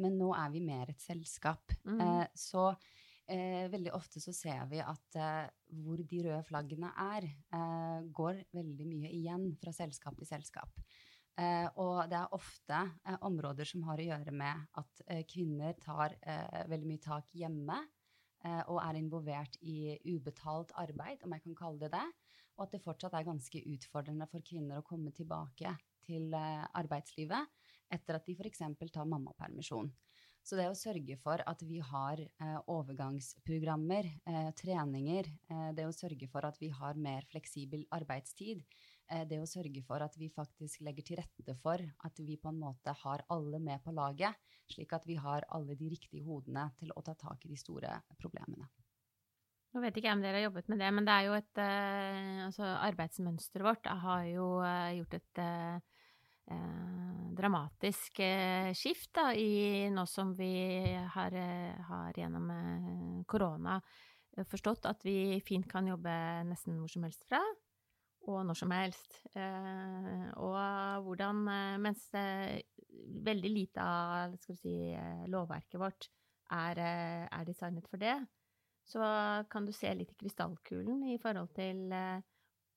men 0.00 0.14
nå 0.16 0.30
er 0.32 0.54
vi 0.54 0.62
mer 0.64 0.88
et 0.88 1.02
selskap. 1.04 1.74
Mm. 1.84 2.24
så 2.32 2.70
eh, 3.28 3.66
veldig 3.68 3.92
ofte 3.96 4.22
så 4.24 4.32
ser 4.32 4.62
vi 4.70 4.80
at 4.80 5.18
eh, 5.20 5.48
hvor 5.84 6.00
de 6.00 6.22
røde 6.24 6.44
flaggene 6.48 6.92
er, 7.02 7.26
eh, 7.52 8.06
går 8.16 8.40
veldig 8.56 8.86
mye 8.88 9.10
igjen 9.12 9.50
fra 9.60 9.74
selskap 9.76 10.16
til 10.16 10.30
selskap. 10.30 10.72
Eh, 11.36 11.66
og 11.82 12.06
det 12.08 12.16
er 12.16 12.32
ofte 12.32 12.78
eh, 13.04 13.16
områder 13.28 13.68
som 13.68 13.82
har 13.84 14.00
å 14.00 14.06
gjøre 14.06 14.32
med 14.32 14.62
at 14.80 15.02
eh, 15.04 15.20
kvinner 15.28 15.76
tar 15.82 16.16
veldig 16.70 16.88
mye 16.88 17.02
tak 17.04 17.34
hjemme 17.36 17.76
og 18.66 18.78
er 18.82 18.98
involvert 18.98 19.58
i 19.62 19.96
ubetalt 20.06 20.72
arbeid, 20.78 21.24
om 21.24 21.34
jeg 21.34 21.42
kan 21.44 21.58
kalle 21.58 21.80
det 21.82 21.92
det. 21.96 22.06
Og 22.56 22.64
at 22.66 22.72
det 22.76 22.82
fortsatt 22.84 23.16
er 23.18 23.26
ganske 23.26 23.62
utfordrende 23.72 24.28
for 24.30 24.44
kvinner 24.46 24.80
å 24.80 24.86
komme 24.86 25.12
tilbake 25.12 25.74
til 26.06 26.32
arbeidslivet 26.32 27.50
etter 27.92 28.18
at 28.18 28.26
de 28.26 28.36
f.eks. 28.36 28.62
tar 28.94 29.08
mammapermisjon. 29.10 29.90
Så 30.46 30.54
det 30.54 30.68
å 30.70 30.78
sørge 30.78 31.16
for 31.18 31.42
at 31.42 31.62
vi 31.66 31.80
har 31.82 32.20
eh, 32.22 32.58
overgangsprogrammer, 32.70 34.06
eh, 34.30 34.50
treninger, 34.54 35.26
eh, 35.50 35.70
det 35.74 35.88
å 35.88 35.94
sørge 35.94 36.28
for 36.30 36.46
at 36.46 36.60
vi 36.62 36.68
har 36.70 36.94
mer 37.02 37.26
fleksibel 37.32 37.82
arbeidstid, 37.96 38.60
eh, 38.62 38.85
det 39.06 39.38
å 39.38 39.46
sørge 39.46 39.82
for 39.86 40.02
at 40.02 40.16
vi 40.18 40.26
faktisk 40.34 40.80
legger 40.82 41.06
til 41.06 41.20
rette 41.20 41.54
for 41.62 41.78
at 41.78 42.22
vi 42.26 42.38
på 42.42 42.50
en 42.50 42.58
måte 42.58 42.94
har 43.04 43.22
alle 43.30 43.60
med 43.62 43.84
på 43.84 43.94
laget, 43.94 44.34
slik 44.66 44.96
at 44.96 45.06
vi 45.06 45.14
har 45.20 45.46
alle 45.54 45.76
de 45.78 45.92
riktige 45.92 46.26
hodene 46.26 46.68
til 46.80 46.90
å 46.90 47.04
ta 47.06 47.14
tak 47.14 47.46
i 47.46 47.52
de 47.52 47.58
store 47.60 47.92
problemene. 48.18 48.66
Nå 49.76 49.82
vet 49.84 49.98
ikke 49.98 50.08
jeg 50.08 50.16
om 50.16 50.22
dere 50.24 50.38
har 50.40 50.46
jobbet 50.46 50.70
med 50.72 50.80
det, 50.80 50.88
men 50.96 51.06
det 51.06 51.14
er 51.14 51.26
jo 51.26 51.36
et 51.36 51.60
eh, 51.60 52.44
altså 52.46 52.68
arbeidsmønsteret 52.86 53.66
vårt 53.66 53.90
har 54.06 54.24
jo 54.30 54.46
eh, 54.64 54.94
gjort 54.96 55.16
et 55.18 55.40
eh, 55.44 55.96
dramatisk 57.36 58.20
eh, 58.24 58.70
skift 58.72 59.10
da, 59.18 59.32
i 59.36 59.90
nå 59.92 60.06
som 60.08 60.32
vi 60.38 60.54
har, 61.12 61.36
eh, 61.36 61.76
har 61.90 62.16
gjennom 62.16 62.50
eh, 62.54 63.20
korona 63.28 63.76
eh, 63.76 64.46
forstått 64.48 64.88
at 64.88 65.04
vi 65.04 65.42
fint 65.44 65.68
kan 65.68 65.92
jobbe 65.92 66.14
nesten 66.48 66.78
hvor 66.80 66.92
som 66.92 67.04
helst 67.04 67.26
fra, 67.28 67.42
og 68.26 68.42
når 68.46 68.58
som 68.58 68.74
helst. 68.74 69.18
Eh, 69.38 70.28
og 70.42 71.06
hvordan 71.06 71.42
Mens 71.82 72.08
veldig 73.26 73.50
lite 73.52 73.82
av 73.82 74.36
si, 74.42 74.76
lovverket 75.30 75.80
vårt 75.80 76.08
er, 76.54 76.80
er, 77.26 77.44
designet 77.46 77.86
for 77.90 78.00
det, 78.00 78.16
så 78.86 79.02
kan 79.50 79.66
du 79.66 79.72
se 79.74 79.90
litt 79.94 80.14
i 80.14 80.18
krystallkulen 80.20 81.02
i 81.10 81.18
forhold 81.22 81.50
til 81.54 81.90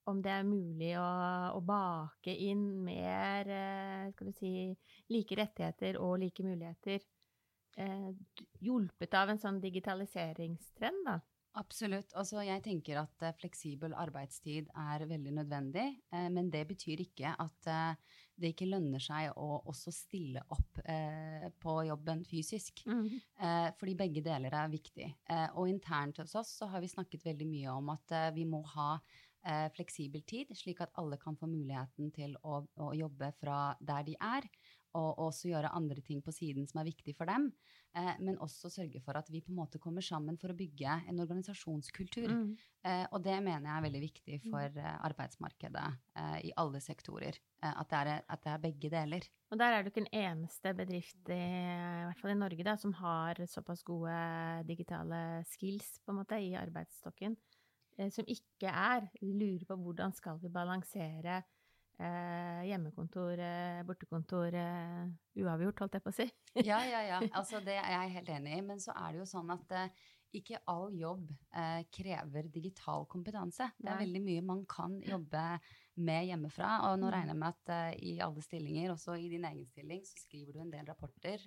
om 0.10 0.22
det 0.24 0.32
er 0.34 0.48
mulig 0.48 0.94
å, 1.00 1.08
å 1.56 1.62
bake 1.66 2.34
inn 2.50 2.66
mer 2.86 3.50
eh, 3.54 4.06
skal 4.14 4.30
du 4.30 4.36
si, 4.36 4.52
like 5.14 5.38
rettigheter 5.38 6.00
og 6.02 6.18
like 6.24 6.46
muligheter, 6.46 7.04
eh, 7.78 8.10
hjulpet 8.66 9.18
av 9.20 9.34
en 9.34 9.42
sånn 9.42 9.60
digitaliseringstrend, 9.64 11.04
da? 11.08 11.20
Absolutt. 11.58 12.12
Altså, 12.14 12.44
jeg 12.46 12.62
tenker 12.62 13.00
at 13.02 13.24
uh, 13.26 13.34
fleksibel 13.40 13.96
arbeidstid 13.98 14.70
er 14.78 15.06
veldig 15.10 15.34
nødvendig. 15.40 15.88
Uh, 16.14 16.28
men 16.30 16.52
det 16.54 16.62
betyr 16.70 17.02
ikke 17.02 17.32
at 17.42 17.70
uh, 17.70 18.20
det 18.40 18.54
ikke 18.54 18.70
lønner 18.70 19.02
seg 19.02 19.34
å 19.34 19.64
også 19.68 19.92
stille 19.92 20.44
opp 20.54 20.78
på 21.60 21.74
jobben 21.84 22.22
fysisk. 22.24 22.86
Mm. 22.88 23.18
fordi 23.76 23.96
begge 24.00 24.22
deler 24.24 24.54
er 24.56 24.70
viktig. 24.72 25.10
og 25.60 25.68
internt 25.68 26.22
hos 26.22 26.38
oss 26.40 26.54
så 26.62 26.70
har 26.72 26.80
vi 26.80 26.88
snakket 26.88 27.26
veldig 27.26 27.48
mye 27.50 27.74
om 27.74 27.92
at 27.92 28.14
vi 28.32 28.46
må 28.48 28.62
ha 28.78 28.94
fleksibel 29.76 30.24
tid, 30.24 30.56
slik 30.56 30.80
at 30.80 30.96
alle 30.96 31.20
kan 31.20 31.36
få 31.36 31.52
muligheten 31.52 32.14
til 32.16 32.38
å, 32.48 32.62
å 32.80 32.94
jobbe 32.96 33.34
fra 33.42 33.60
der 33.84 34.08
de 34.08 34.16
er 34.16 34.48
og 34.98 35.20
også 35.28 35.52
gjøre 35.52 35.76
andre 35.76 36.02
ting 36.06 36.24
på 36.24 36.34
siden 36.34 36.68
som 36.70 36.82
er 36.82 36.90
viktig 36.90 37.16
for 37.18 37.30
dem. 37.30 37.52
Eh, 37.98 38.18
men 38.22 38.38
også 38.38 38.70
sørge 38.70 39.02
for 39.02 39.18
at 39.18 39.30
vi 39.34 39.42
på 39.42 39.50
en 39.50 39.58
måte 39.64 39.80
kommer 39.82 40.06
sammen 40.06 40.38
for 40.38 40.54
å 40.54 40.58
bygge 40.58 41.00
en 41.10 41.22
organisasjonskultur. 41.24 42.30
Mm. 42.30 42.52
Eh, 42.86 43.06
og 43.10 43.24
det 43.26 43.38
mener 43.42 43.66
jeg 43.66 43.74
er 43.74 43.86
veldig 43.88 44.02
viktig 44.04 44.38
mm. 44.44 44.46
for 44.52 44.78
eh, 44.84 44.98
arbeidsmarkedet 45.10 45.88
eh, 46.22 46.38
i 46.52 46.54
alle 46.62 46.82
sektorer. 46.86 47.40
Eh, 47.64 47.74
at 47.74 47.90
det, 47.90 48.02
er, 48.02 48.24
at, 48.30 48.44
det 48.46 48.54
er, 48.54 48.64
begge 48.68 48.94
deler. 48.94 49.30
Og 49.50 49.62
der 49.62 49.76
er 49.76 49.84
du 49.84 49.90
ikke 49.90 50.06
en 50.06 50.14
eneste 50.22 50.74
bedrift, 50.78 51.22
i, 51.34 51.40
i 51.42 52.06
hvert 52.06 52.22
fall 52.22 52.36
i 52.36 52.40
Norge, 52.40 52.68
da, 52.68 52.78
som 52.78 52.94
har 53.02 53.42
såpass 53.50 53.82
gode 53.88 54.18
digitale 54.70 55.42
skills 55.50 55.96
på 56.04 56.14
en 56.14 56.22
måte 56.22 56.38
i 56.38 56.54
arbeidsstokken, 56.60 57.40
som 58.14 58.30
ikke 58.32 58.70
er. 58.70 59.10
Lurer 59.26 59.66
på 59.68 59.76
hvordan 59.82 60.14
skal 60.16 60.38
vi 60.40 60.54
balansere 60.54 61.42
eh, 62.00 62.62
hjemmekontor, 62.70 63.40
eh, 63.40 63.82
bortekontor, 63.88 64.56
eh, 64.56 65.10
uavgjort, 65.40 65.84
holdt 65.84 65.98
jeg 65.98 66.06
på 66.06 66.14
å 66.14 66.16
si. 66.16 66.30
ja, 66.64 66.80
ja, 66.88 67.04
ja. 67.08 67.20
Altså, 67.40 67.62
det 67.66 67.76
er 67.80 67.92
jeg 67.96 68.16
helt 68.20 68.32
enig 68.38 68.56
i. 68.56 68.64
Men 68.72 68.82
så 68.84 68.96
er 68.96 69.14
det 69.14 69.22
jo 69.24 69.28
sånn 69.30 69.52
at 69.56 69.76
eh, 69.76 70.08
ikke 70.40 70.62
all 70.70 70.94
jobb 70.94 71.30
eh, 71.58 71.84
krever 71.94 72.50
digital 72.54 73.08
kompetanse. 73.10 73.72
Det 73.78 73.88
er 73.88 73.98
Nei. 73.98 74.04
veldig 74.06 74.24
mye 74.26 74.48
man 74.52 74.66
kan 74.70 75.00
jobbe 75.04 75.46
med 76.00 76.28
hjemmefra. 76.30 76.74
Og 76.88 77.00
nå 77.02 77.10
mm. 77.10 77.14
regner 77.16 77.34
jeg 77.34 77.42
med 77.42 77.56
at 77.56 77.72
uh, 77.74 78.02
i 78.08 78.12
alle 78.24 78.44
stillinger, 78.46 78.94
også 78.94 79.18
i 79.20 79.32
din 79.32 79.48
egen 79.50 79.66
stilling, 79.68 80.04
så 80.08 80.22
skriver 80.22 80.56
du 80.56 80.62
en 80.64 80.72
del 80.72 80.86
rapporter. 80.88 81.44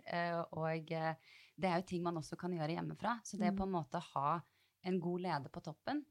Og 0.58 0.90
det 0.92 1.68
er 1.70 1.78
jo 1.78 1.86
ting 1.88 2.02
man 2.04 2.18
også 2.20 2.36
kan 2.36 2.52
gjøre 2.52 2.74
hjemmefra. 2.74 3.14
Så 3.24 3.40
det 3.40 3.48
er 3.48 3.56
på 3.56 3.64
en 3.64 3.72
måte 3.72 4.02
ha 4.10 4.34
en 4.84 4.98
god 5.00 5.24
leder 5.24 5.54
på 5.54 5.62
toppen 5.64 6.02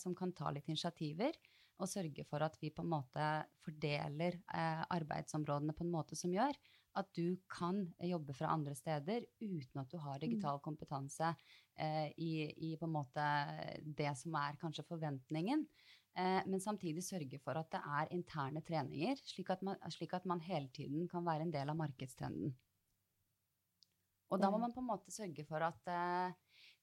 som 0.00 0.16
kan 0.16 0.32
ta 0.34 0.50
litt 0.50 0.66
initiativer, 0.72 1.36
og 1.82 1.90
sørge 1.90 2.24
for 2.28 2.44
at 2.46 2.56
vi 2.60 2.70
på 2.74 2.84
en 2.84 2.92
måte 2.92 3.26
fordeler 3.64 4.38
eh, 4.54 4.82
arbeidsområdene 4.94 5.74
på 5.76 5.84
en 5.86 5.92
måte 5.94 6.18
som 6.18 6.32
gjør 6.34 6.56
at 7.00 7.08
du 7.16 7.34
kan 7.50 7.80
jobbe 8.06 8.34
fra 8.36 8.52
andre 8.54 8.74
steder 8.78 9.24
uten 9.42 9.80
at 9.82 9.90
du 9.90 9.98
har 9.98 10.20
mm. 10.20 10.22
digital 10.22 10.60
kompetanse 10.62 11.32
eh, 11.74 12.12
i, 12.14 12.46
i, 12.68 12.74
på 12.78 12.86
en 12.86 12.94
måte 12.94 13.24
det 13.82 14.12
som 14.20 14.36
er 14.38 14.60
kanskje 14.60 14.86
forventningen. 14.86 15.64
Eh, 16.14 16.40
men 16.46 16.62
samtidig 16.62 17.02
sørge 17.02 17.40
for 17.42 17.58
at 17.58 17.72
det 17.74 17.80
er 17.82 18.14
interne 18.14 18.62
treninger, 18.62 19.18
slik 19.26 19.50
at, 19.50 19.64
man, 19.66 19.80
slik 19.90 20.14
at 20.14 20.28
man 20.30 20.42
hele 20.46 20.70
tiden 20.74 21.08
kan 21.10 21.26
være 21.26 21.48
en 21.48 21.54
del 21.54 21.74
av 21.74 21.80
markedstrenden. 21.82 22.54
Og 24.30 24.40
da 24.40 24.50
må 24.50 24.58
man 24.62 24.72
på 24.74 24.82
en 24.82 24.88
måte 24.88 25.12
sørge 25.14 25.44
for 25.46 25.62
at 25.62 25.90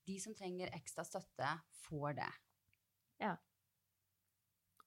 de 0.07 0.17
som 0.21 0.35
trenger 0.37 0.71
ekstra 0.75 1.03
støtte, 1.03 1.49
får 1.87 2.15
det. 2.19 2.29
Ja. 3.19 3.33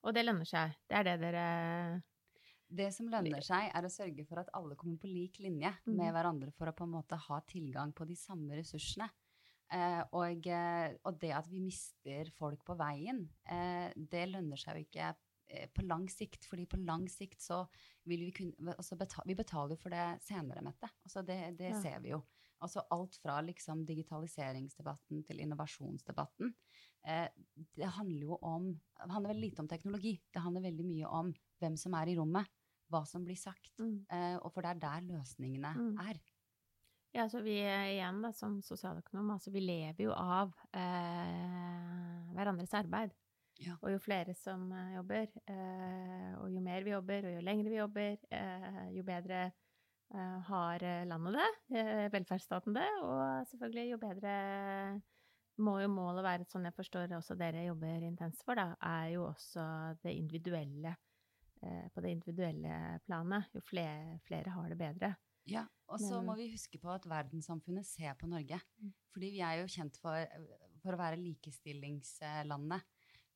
Og 0.05 0.13
det 0.13 0.25
lønner 0.25 0.47
seg. 0.47 0.75
Det 0.85 0.99
er 0.99 1.07
det 1.07 1.15
dere 1.23 1.45
Det 2.65 2.89
som 2.93 3.09
lønner 3.09 3.45
seg, 3.45 3.69
er 3.73 3.85
å 3.85 3.93
sørge 3.93 4.25
for 4.29 4.41
at 4.41 4.51
alle 4.57 4.77
kommer 4.77 5.01
på 5.01 5.09
lik 5.09 5.39
linje 5.41 5.71
med 5.85 6.13
hverandre 6.13 6.53
for 6.53 6.69
å 6.69 6.75
på 6.77 6.85
en 6.85 6.95
måte 6.97 7.19
ha 7.27 7.39
tilgang 7.49 7.93
på 7.95 8.07
de 8.09 8.17
samme 8.19 8.57
ressursene. 8.57 9.09
Eh, 9.73 10.01
og, 10.13 10.45
eh, 10.45 10.93
og, 11.03 11.15
det 11.21 11.31
at 11.33 11.47
vi 11.49 11.61
mister 11.63 12.29
folk 12.37 12.61
på 12.67 12.75
veien, 12.77 13.23
eh, 13.49 13.89
det 13.95 14.27
lønner 14.29 14.59
seg 14.61 14.77
jo 14.77 14.85
ikke 14.85 15.13
på 15.77 15.83
lang 15.85 16.07
sikt. 16.09 16.45
fordi 16.49 16.65
på 16.65 16.79
lang 16.81 17.05
sikt 17.07 17.39
så 17.39 17.67
vil 18.09 18.25
vi 18.25 18.31
kunne 18.33 18.73
altså 18.73 18.97
betale, 18.97 19.27
Vi 19.27 19.35
betaler 19.35 19.75
jo 19.75 19.77
for 19.77 19.89
det 19.89 20.19
senere, 20.25 20.61
Mette. 20.61 20.89
Altså 21.05 21.21
det, 21.21 21.57
det 21.57 21.69
ja. 21.69 21.81
ser 21.81 21.99
vi 22.01 22.09
jo. 22.09 22.23
Altså 22.65 22.81
alt 22.89 23.15
fra 23.21 23.41
liksom 23.41 23.85
digitaliseringsdebatten 23.85 25.23
til 25.23 25.39
innovasjonsdebatten. 25.39 26.55
Eh, 27.05 27.27
det 27.77 27.89
handler 27.97 28.21
jo 28.27 28.37
om 28.41 28.71
Det 28.73 29.11
handler 29.11 29.33
veldig 29.33 29.49
lite 29.49 29.61
om 29.61 29.67
teknologi. 29.67 30.13
Det 30.33 30.41
handler 30.41 30.63
veldig 30.65 30.85
mye 30.87 31.09
om 31.19 31.33
hvem 31.59 31.75
som 31.77 31.93
er 31.99 32.09
i 32.09 32.15
rommet, 32.17 32.47
hva 32.89 33.03
som 33.05 33.25
blir 33.25 33.37
sagt. 33.37 33.73
Mm. 33.79 34.05
Eh, 34.09 34.37
og 34.39 34.53
for 34.53 34.63
det 34.63 34.71
er 34.71 34.81
der 34.85 35.09
løsningene 35.11 35.73
mm. 35.75 35.99
er. 36.07 36.21
Ja, 37.15 37.27
så 37.31 37.41
vi 37.43 37.57
igjen 37.59 38.21
da, 38.23 38.31
som 38.35 38.57
sosialøkonom, 38.63 39.29
altså 39.35 39.51
vi 39.51 39.61
lever 39.63 40.07
jo 40.07 40.15
av 40.15 40.55
eh, 40.75 42.31
hverandres 42.35 42.73
arbeid. 42.75 43.13
Ja. 43.63 43.77
Og 43.79 43.93
jo 43.93 43.99
flere 44.03 44.33
som 44.35 44.65
eh, 44.71 44.95
jobber, 44.97 45.29
eh, 45.51 46.31
og 46.41 46.49
jo 46.51 46.63
mer 46.63 46.83
vi 46.87 46.95
jobber, 46.95 47.29
og 47.29 47.37
jo 47.37 47.45
lengre 47.45 47.71
vi 47.71 47.79
jobber, 47.79 48.25
eh, 48.35 48.81
jo 48.97 49.05
bedre 49.07 49.45
Eh, 50.13 50.39
har 50.47 50.83
eh, 50.83 51.05
landet 51.05 51.33
det, 51.33 51.79
eh, 51.79 52.07
velferdsstaten 52.13 52.75
det, 52.77 52.87
og 53.01 53.47
selvfølgelig 53.49 53.91
jo 53.91 53.97
bedre 53.97 54.33
må 55.63 55.77
jo 55.81 55.89
målet 55.91 56.25
være, 56.25 56.47
sånn 56.51 56.67
jeg 56.67 56.75
forstår 56.75 57.13
også 57.17 57.37
dere 57.39 57.67
jobber 57.67 58.03
intenst 58.07 58.43
for, 58.47 58.59
da, 58.59 58.73
er 58.83 59.13
jo 59.15 59.27
også 59.29 59.65
det 60.03 60.15
individuelle 60.15 60.95
på 61.65 62.01
det 62.03 62.11
individuelle 62.13 62.99
planet. 63.07 63.47
Jo 63.55 63.61
flere, 63.65 64.19
flere 64.27 64.51
har 64.53 64.67
det 64.69 64.75
bedre. 64.77 65.09
Ja, 65.49 65.63
og 65.89 66.01
så 66.01 66.19
må 66.25 66.35
vi 66.37 66.51
huske 66.51 66.77
på 66.81 66.89
at 66.93 67.05
verdenssamfunnet 67.09 67.85
ser 67.87 68.13
på 68.19 68.29
Norge. 68.29 68.59
Mm. 68.81 68.91
Fordi 69.13 69.31
vi 69.33 69.41
er 69.45 69.61
jo 69.61 69.71
kjent 69.71 69.97
for, 70.01 70.37
for 70.83 70.93
å 70.93 70.99
være 70.99 71.21
likestillingslandet. 71.21 72.85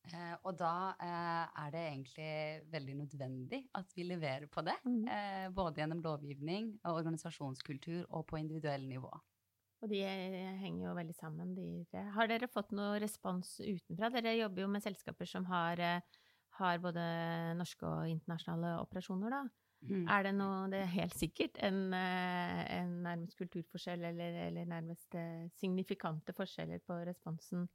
Eh, 0.10 0.36
og 0.48 0.56
da 0.58 0.74
eh, 1.04 1.60
er 1.64 1.74
det 1.74 1.82
egentlig 1.86 2.30
veldig 2.74 2.96
nødvendig 3.04 3.60
at 3.78 3.92
vi 3.96 4.06
leverer 4.08 4.48
på 4.52 4.64
det. 4.66 4.78
Mm. 4.88 5.02
Eh, 5.16 5.48
både 5.54 5.84
gjennom 5.84 6.02
lovgivning, 6.06 6.72
organisasjonskultur 6.90 8.08
og 8.08 8.26
på 8.30 8.40
individuell 8.42 8.88
nivå. 8.90 9.12
Og 9.79 9.91
de 9.91 10.01
eh, 10.03 10.57
henger 10.59 10.89
jo 10.89 10.98
veldig 10.98 11.15
sammen, 11.15 11.53
de 11.55 12.01
Har 12.15 12.27
dere 12.27 12.50
fått 12.51 12.74
noe 12.75 13.00
respons 13.00 13.57
utenfra? 13.63 14.12
Dere 14.12 14.36
jobber 14.36 14.65
jo 14.65 14.71
med 14.74 14.83
selskaper 14.83 15.29
som 15.29 15.48
har, 15.48 15.79
eh, 15.79 16.21
har 16.59 16.83
både 16.83 17.03
norske 17.59 17.88
og 17.88 18.12
internasjonale 18.12 18.75
operasjoner, 18.83 19.36
da. 19.38 19.43
Mm. 19.88 20.07
Er 20.12 20.24
det 20.25 20.33
noe 20.36 20.67
Det 20.67 20.81
er 20.83 20.91
helt 20.91 21.15
sikkert 21.15 21.55
en, 21.63 21.93
eh, 21.93 22.63
en 22.81 22.98
nærmest 23.05 23.38
kulturforskjell 23.39 24.03
eller, 24.09 24.39
eller 24.50 24.65
nærmest 24.67 25.15
signifikante 25.55 26.36
forskjeller 26.36 26.83
på 26.83 27.00
responsen 27.07 27.69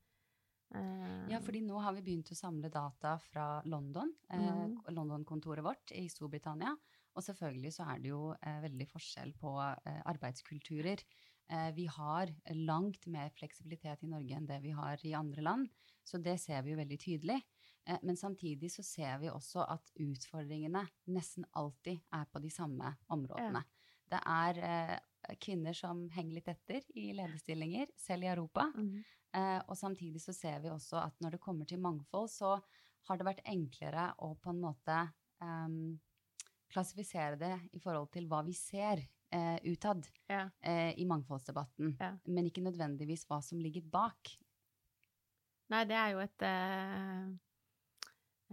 ja, 1.30 1.38
fordi 1.38 1.60
nå 1.62 1.78
har 1.78 1.92
vi 1.94 2.02
begynt 2.02 2.32
å 2.32 2.34
samle 2.34 2.66
data 2.72 3.12
fra 3.28 3.60
London, 3.70 4.08
uh, 4.32 4.66
London-kontoret 4.90 5.62
vårt 5.62 5.92
i 5.94 6.08
Storbritannia. 6.10 6.72
Og 7.14 7.22
selvfølgelig 7.22 7.70
så 7.76 7.86
er 7.92 8.00
det 8.02 8.10
jo 8.10 8.32
veldig 8.42 8.86
forskjell 8.90 9.36
på 9.38 9.52
arbeidskulturer. 9.60 11.04
Vi 11.76 11.84
har 11.92 12.30
langt 12.56 13.04
mer 13.12 13.28
fleksibilitet 13.36 14.02
i 14.02 14.08
Norge 14.08 14.36
enn 14.36 14.46
det 14.48 14.56
vi 14.62 14.70
har 14.72 15.02
i 15.04 15.12
andre 15.14 15.42
land, 15.44 15.66
så 16.00 16.16
det 16.16 16.38
ser 16.40 16.62
vi 16.64 16.72
jo 16.72 16.78
veldig 16.78 16.98
tydelig. 17.02 17.36
men 18.00 18.16
samtidig 18.16 18.70
så 18.72 18.82
ser 18.82 19.18
vi 19.20 19.28
også 19.28 19.60
at 19.68 19.90
utfordringene 20.00 20.86
nesten 21.12 21.44
alltid 21.52 22.00
er 22.16 22.24
på 22.32 22.40
de 22.40 22.50
samme 22.50 22.94
områdene. 23.12 23.60
Det 24.08 24.20
er 24.24 25.00
kvinner 25.40 25.76
som 25.76 26.06
henger 26.12 26.38
litt 26.38 26.48
etter 26.48 26.84
i 26.98 27.10
lederstillinger, 27.16 27.92
selv 27.96 28.24
i 28.24 28.30
Europa. 28.32 28.66
Mm. 28.76 29.04
Eh, 29.34 29.60
og 29.66 29.76
samtidig 29.78 30.22
så 30.22 30.34
ser 30.36 30.60
vi 30.62 30.70
også 30.70 31.00
at 31.02 31.16
når 31.22 31.36
det 31.36 31.42
kommer 31.42 31.68
til 31.68 31.82
mangfold, 31.82 32.30
så 32.30 32.56
har 33.08 33.18
det 33.18 33.26
vært 33.26 33.46
enklere 33.50 34.10
å 34.24 34.32
på 34.40 34.52
en 34.52 34.60
måte 34.62 34.98
um, 35.42 35.96
klassifisere 36.72 37.36
det 37.40 37.54
i 37.76 37.80
forhold 37.82 38.08
til 38.14 38.28
hva 38.30 38.40
vi 38.46 38.54
ser 38.56 39.02
eh, 39.34 39.56
utad 39.70 40.06
ja. 40.30 40.46
eh, 40.62 40.92
i 41.00 41.06
mangfoldsdebatten, 41.08 41.96
ja. 42.00 42.12
men 42.26 42.50
ikke 42.50 42.64
nødvendigvis 42.64 43.26
hva 43.28 43.40
som 43.44 43.62
ligger 43.62 43.86
bak. 43.92 44.34
Nei, 45.72 45.82
det 45.88 45.96
er 45.96 46.12
jo 46.12 46.22
et 46.22 46.44
eh, 46.46 47.32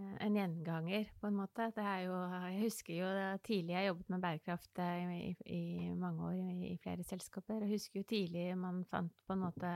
en 0.02 0.36
gjenganger, 0.38 1.10
på 1.20 1.28
en 1.28 1.36
måte. 1.36 1.68
Det 1.76 1.84
er 1.84 2.06
jo 2.08 2.16
Jeg 2.48 2.62
husker 2.64 2.94
jo 2.96 3.10
tidlig 3.44 3.76
jeg 3.76 3.90
jobbet 3.90 4.08
med 4.10 4.24
bærekraft 4.24 4.80
i, 4.82 5.28
i, 5.28 5.58
i 5.58 5.92
mange 5.94 6.24
år 6.30 6.40
i, 6.40 6.72
i, 6.72 6.78
flere 6.82 7.04
selskaper. 7.06 7.62
Jeg 7.62 7.76
husker 7.76 8.00
jo 8.00 8.08
tidlig 8.08 8.48
man 8.58 8.82
fant 8.90 9.14
på 9.26 9.36
en 9.36 9.44
måte 9.46 9.72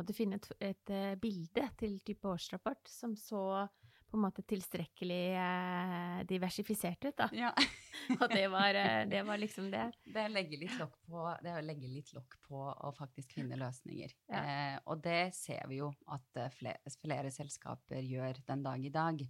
måtte 0.00 0.16
finne 0.16 0.38
et, 0.40 0.48
et 0.64 0.92
uh, 0.94 1.14
bilde 1.20 1.66
til 1.80 1.98
type 2.06 2.28
årsrapport 2.28 2.88
som 2.88 3.16
så 3.18 3.66
på 4.10 4.18
en 4.18 4.24
måte 4.26 4.42
tilstrekkelig 4.46 5.22
eh, 5.38 6.16
diversifisert 6.28 7.04
ut, 7.06 7.16
da. 7.18 7.28
Ja. 7.36 7.52
og 8.20 8.26
det 8.32 8.46
var, 8.52 8.74
uh, 8.74 9.02
det 9.10 9.22
var, 9.26 9.38
liksom 9.40 9.70
det. 9.72 9.86
Det 10.04 10.26
å 10.26 10.32
legge 10.32 10.58
litt 10.60 10.74
lokk 10.80 10.96
på, 11.06 11.24
litt 11.94 12.12
lokk 12.16 12.36
på 12.48 12.64
å 12.70 12.92
faktisk 12.96 13.36
finne 13.38 13.58
løsninger. 13.60 14.16
Ja. 14.30 14.42
og 14.90 15.02
det 15.04 15.32
ser 15.36 15.66
vi 15.70 15.80
jo 15.80 15.92
at 16.10 16.42
flere, 16.56 16.94
flere 17.00 17.32
selskaper 17.34 18.02
gjør 18.06 18.42
den 18.50 18.66
dag 18.66 18.84
i 18.84 18.92
dag. 18.94 19.24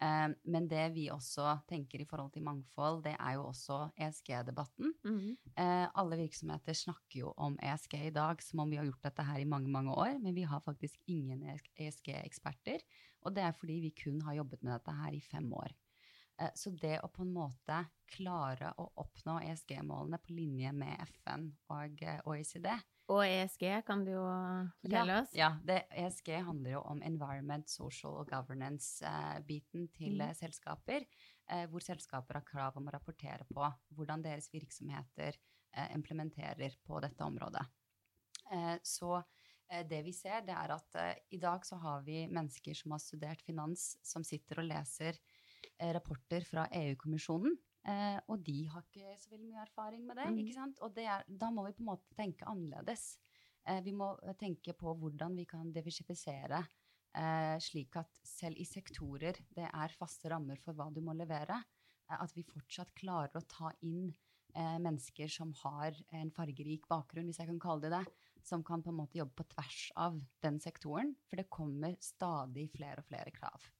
Eh, 0.00 0.28
men 0.54 0.68
det 0.70 0.86
vi 0.94 1.08
også 1.12 1.58
tenker 1.68 2.00
i 2.02 2.06
forhold 2.08 2.32
til 2.34 2.46
mangfold, 2.46 3.02
det 3.04 3.14
er 3.18 3.36
jo 3.36 3.46
også 3.50 3.90
ESG-debatten. 3.96 4.94
Mm 5.04 5.18
-hmm. 5.18 5.90
alle 5.94 6.16
virksomheter 6.16 6.72
snakker 6.72 7.20
jo 7.20 7.34
om 7.36 7.58
ESG 7.62 7.94
i 7.94 8.10
dag 8.10 8.42
som 8.42 8.60
om 8.60 8.70
vi 8.70 8.76
har 8.76 8.84
gjort 8.84 9.02
dette 9.02 9.22
her 9.22 9.38
i 9.38 9.44
mange 9.44 9.68
mange 9.68 9.90
år, 9.90 10.18
men 10.18 10.34
vi 10.34 10.42
har 10.42 10.60
faktisk 10.60 10.96
ingen 11.06 11.42
ESG-eksperter. 11.76 12.78
Og 13.22 13.34
det 13.34 13.42
er 13.42 13.52
fordi 13.52 13.80
vi 13.80 13.94
kun 14.04 14.20
har 14.22 14.34
jobbet 14.34 14.62
med 14.62 14.72
dette 14.72 14.92
her 14.92 15.12
i 15.12 15.20
fem 15.20 15.52
år. 15.52 15.70
Eh, 16.40 16.50
så 16.54 16.70
det 16.70 17.00
å 17.02 17.10
på 17.12 17.22
en 17.22 17.34
måte 17.34 17.84
klare 18.12 18.72
å 18.80 18.88
oppnå 19.02 19.38
ESG-målene 19.46 20.18
på 20.22 20.36
linje 20.36 20.72
med 20.72 21.00
FN 21.08 21.50
og 21.72 22.04
OECD 22.26 22.68
Og 23.10 23.24
ESG 23.26 23.64
kan 23.84 24.04
du 24.06 24.12
jo 24.12 24.22
fortelle 24.80 25.16
ja, 25.16 25.20
oss. 25.24 25.32
Ja, 25.34 25.48
det, 25.66 25.80
ESG 25.90 26.28
handler 26.46 26.76
jo 26.76 26.82
om 26.86 27.02
environment, 27.02 27.68
social 27.68 28.20
og 28.22 28.28
governance-biten 28.30 29.88
til 29.96 30.14
Mm. 30.20 30.28
eh, 30.28 30.34
selskaper, 30.38 31.06
eh, 31.50 31.66
hvor 31.66 31.82
selskaper 31.82 32.34
har 32.38 32.44
krav 32.46 32.76
om 32.76 32.86
å 32.88 32.92
rapportere 32.94 33.44
på 33.50 33.72
hvordan 33.96 34.22
deres 34.22 34.48
virksomheter 34.52 35.34
eh, 35.74 35.94
implementerer 35.94 36.76
på 36.86 37.00
dette 37.00 37.24
området. 37.24 37.66
Eh, 38.52 38.78
så 38.82 39.22
eh, 39.68 39.82
det 39.88 40.04
vi 40.04 40.12
ser, 40.12 40.42
det 40.46 40.54
er 40.54 40.70
at 40.70 40.94
eh, 40.94 41.14
i 41.30 41.38
dag 41.38 41.66
så 41.66 41.76
har 41.76 42.02
vi 42.02 42.28
mennesker 42.28 42.74
som 42.74 42.92
har 42.92 43.02
studert 43.02 43.42
finans, 43.42 43.96
som 44.02 44.24
sitter 44.24 44.60
og 44.62 44.68
leser 44.70 45.18
eh, 45.78 45.92
rapporter 45.92 46.44
fra 46.44 46.68
EU-kommisjonen. 46.70 47.58
Eh, 47.82 48.18
og 48.30 48.42
de 48.46 48.60
har 48.70 48.84
ikke 48.86 49.16
så 49.18 49.32
veldig 49.32 49.48
mye 49.48 49.64
erfaring 49.64 50.04
med 50.06 50.20
det. 50.20 50.28
Mm. 50.30 50.38
ikke 50.44 50.54
sant? 50.54 50.82
Og 50.86 50.94
det 50.94 51.08
er, 51.10 51.24
da 51.26 51.50
må 51.50 51.66
vi 51.66 51.74
på 51.74 51.82
en 51.82 51.90
måte 51.90 52.18
tenke 52.18 52.46
annerledes. 52.46 53.16
Eh, 53.66 53.80
vi 53.82 53.94
må 53.96 54.12
eh, 54.22 54.36
tenke 54.38 54.74
på 54.78 54.94
hvordan 54.98 55.34
vi 55.38 55.46
kan 55.50 55.72
diversifisere, 55.74 56.62
eh, 57.18 57.56
slik 57.62 57.98
at 57.98 58.22
selv 58.26 58.58
i 58.58 58.66
sektorer 58.68 59.40
det 59.56 59.66
er 59.68 59.96
faste 59.98 60.30
rammer 60.30 60.62
for 60.62 60.78
hva 60.78 60.90
du 60.94 61.02
må 61.04 61.16
levere, 61.18 61.58
eh, 62.06 62.18
at 62.18 62.34
vi 62.38 62.46
fortsatt 62.46 62.94
klarer 62.98 63.38
å 63.38 63.46
ta 63.50 63.74
inn 63.82 64.12
eh, 64.54 64.78
mennesker 64.78 65.30
som 65.30 65.50
har 65.64 65.98
en 66.14 66.30
fargerik 66.34 66.86
bakgrunn, 66.90 67.30
hvis 67.30 67.42
jeg 67.42 67.50
kan 67.50 67.62
kalle 67.62 67.88
det 67.88 67.96
det, 67.98 68.04
som 68.46 68.62
kan 68.66 68.82
på 68.82 68.90
en 68.90 68.98
måte 69.02 69.18
jobbe 69.18 69.38
på 69.38 69.50
tvers 69.56 69.84
av 70.06 70.22
den 70.42 70.58
sektoren, 70.62 71.14
for 71.26 71.38
det 71.38 71.50
kommer 71.50 71.98
stadig 72.02 72.70
flere 72.74 73.02
og 73.02 73.10
flere 73.10 73.34
krav. 73.34 73.70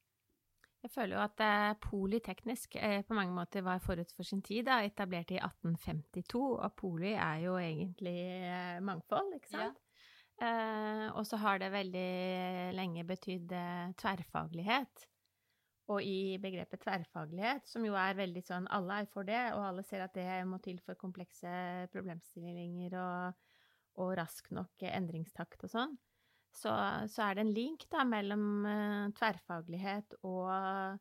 Jeg 0.82 0.90
føler 0.90 1.14
jo 1.14 1.22
at 1.22 1.42
eh, 1.44 1.74
Politeknisk 1.82 2.74
eh, 2.74 3.04
på 3.06 3.14
mange 3.14 3.34
måter 3.36 3.62
var 3.62 3.82
forut 3.84 4.10
for 4.16 4.26
sin 4.26 4.42
tid, 4.42 4.64
da, 4.66 4.80
etablert 4.82 5.30
i 5.30 5.38
1852. 5.38 6.42
Og 6.58 6.74
poli 6.78 7.12
er 7.14 7.44
jo 7.44 7.54
egentlig 7.60 8.18
eh, 8.48 8.82
mangfold, 8.82 9.30
ikke 9.38 9.52
sant? 9.52 9.78
Eh, 10.42 11.06
og 11.14 11.22
så 11.28 11.38
har 11.38 11.62
det 11.62 11.70
veldig 11.70 12.10
lenge 12.74 13.06
betydd 13.06 13.54
eh, 13.54 13.94
tverrfaglighet. 14.02 15.06
Og 15.92 16.02
i 16.02 16.38
begrepet 16.42 16.82
tverrfaglighet, 16.82 17.66
som 17.68 17.86
jo 17.86 17.94
er 17.98 18.18
veldig 18.18 18.42
sånn 18.46 18.68
Alle 18.74 19.02
er 19.02 19.10
for 19.12 19.26
det, 19.28 19.42
og 19.54 19.66
alle 19.66 19.82
ser 19.86 20.02
at 20.02 20.14
det 20.18 20.26
må 20.48 20.58
til 20.62 20.78
for 20.82 20.98
komplekse 20.98 21.52
problemstillinger 21.94 22.96
og, 22.98 23.50
og 24.02 24.14
rask 24.18 24.50
nok 24.54 24.82
endringstakt 24.90 25.62
og 25.62 25.74
sånn 25.74 25.94
så, 26.52 26.72
så, 27.08 27.24
er 27.26 27.36
det 27.36 27.46
en 27.46 27.56
link 27.56 27.86
da, 27.92 28.04
mellom 28.04 28.66
uh, 28.66 29.10
tverrfaglighet 29.16 30.18
og 30.28 30.98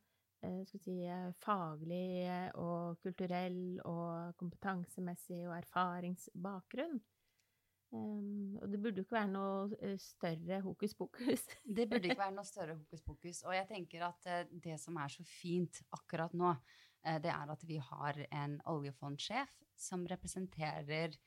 skal 0.66 0.80
si, 0.82 0.96
uh, 1.06 1.30
faglig 1.38 2.26
og 2.58 2.98
kulturell 3.04 3.78
og 3.86 4.32
kompetansemessig 4.40 5.44
og 5.46 5.56
erfaringsbakgrunn. 5.60 7.00
Um, 7.92 8.56
og 8.56 8.70
det 8.72 8.80
burde 8.80 9.02
ikke 9.04 9.18
være 9.18 9.30
noe 9.34 9.96
større 10.00 10.62
hokus 10.64 10.96
pokus. 10.96 11.44
det 11.76 11.84
burde 11.90 12.08
ikke 12.08 12.22
være 12.24 12.36
noe 12.38 12.48
større 12.48 12.78
hokus 12.78 13.04
pokus. 13.04 13.42
Og 13.44 13.54
jeg 13.58 13.68
tenker 13.68 14.08
at 14.08 14.32
det 14.64 14.78
som 14.80 14.96
er 14.96 15.12
så 15.12 15.26
fint 15.28 15.82
akkurat 15.92 16.32
nå, 16.32 16.54
det 17.02 17.28
er 17.34 17.50
at 17.50 17.62
vi 17.66 17.76
har 17.82 18.18
en 18.30 18.56
oljefondsjef 18.70 19.52
som 19.76 20.06
representerer 20.08 21.18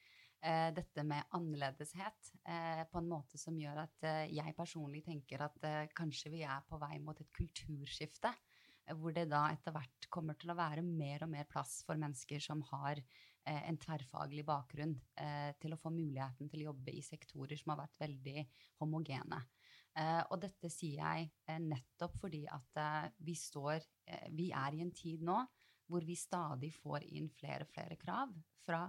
eh, 0.45 0.69
dette 0.75 1.03
med 1.07 1.31
annerledeshet 1.37 2.31
eh, 2.47 2.83
på 2.91 3.01
en 3.01 3.09
måte 3.09 3.39
som 3.41 3.57
gjør 3.59 3.81
at 3.85 4.07
eh, 4.07 4.33
jeg 4.35 4.55
personlig 4.57 5.03
tenker 5.05 5.43
at 5.45 5.67
kanskje 5.97 6.31
vi 6.33 6.43
er 6.45 6.65
på 6.67 6.79
vei 6.81 6.97
mot 7.03 7.19
et 7.21 7.31
kulturskifte. 7.35 8.31
Hvor 8.85 9.15
det 9.15 9.25
da 9.31 9.47
etter 9.49 9.73
hvert 9.73 10.05
kommer 10.13 10.37
til 10.37 10.51
å 10.53 10.57
være 10.59 10.83
mer 10.85 11.23
og 11.25 11.31
mer 11.31 11.47
plass 11.49 11.79
for 11.87 11.97
mennesker 11.97 12.43
som 12.43 12.59
har 12.69 12.99
en 13.49 13.79
tverrfaglig 13.81 14.43
bakgrunn, 14.45 14.93
til 15.61 15.73
å 15.73 15.77
få 15.81 15.89
muligheten 15.93 16.49
til 16.49 16.61
å 16.61 16.67
jobbe 16.67 16.93
i 16.93 17.01
sektorer 17.05 17.57
som 17.57 17.73
har 17.73 17.79
vært 17.79 17.97
veldig 18.03 18.43
homogene. 18.81 19.39
og 20.29 20.37
dette 20.43 20.69
sier 20.69 21.01
jeg 21.01 21.59
nettopp 21.65 22.17
fordi 22.21 22.43
at 22.45 22.81
vi 23.25 23.33
står 23.37 23.81
Vi 24.37 24.51
er 24.53 24.77
i 24.77 24.85
en 24.85 24.93
tid 24.93 25.25
nå 25.25 25.39
hvor 25.89 26.05
vi 26.05 26.17
stadig 26.17 26.69
får 26.77 27.09
inn 27.09 27.29
flere 27.33 27.65
og 27.65 27.73
flere 27.73 27.97
krav 27.97 28.37
fra 28.65 28.85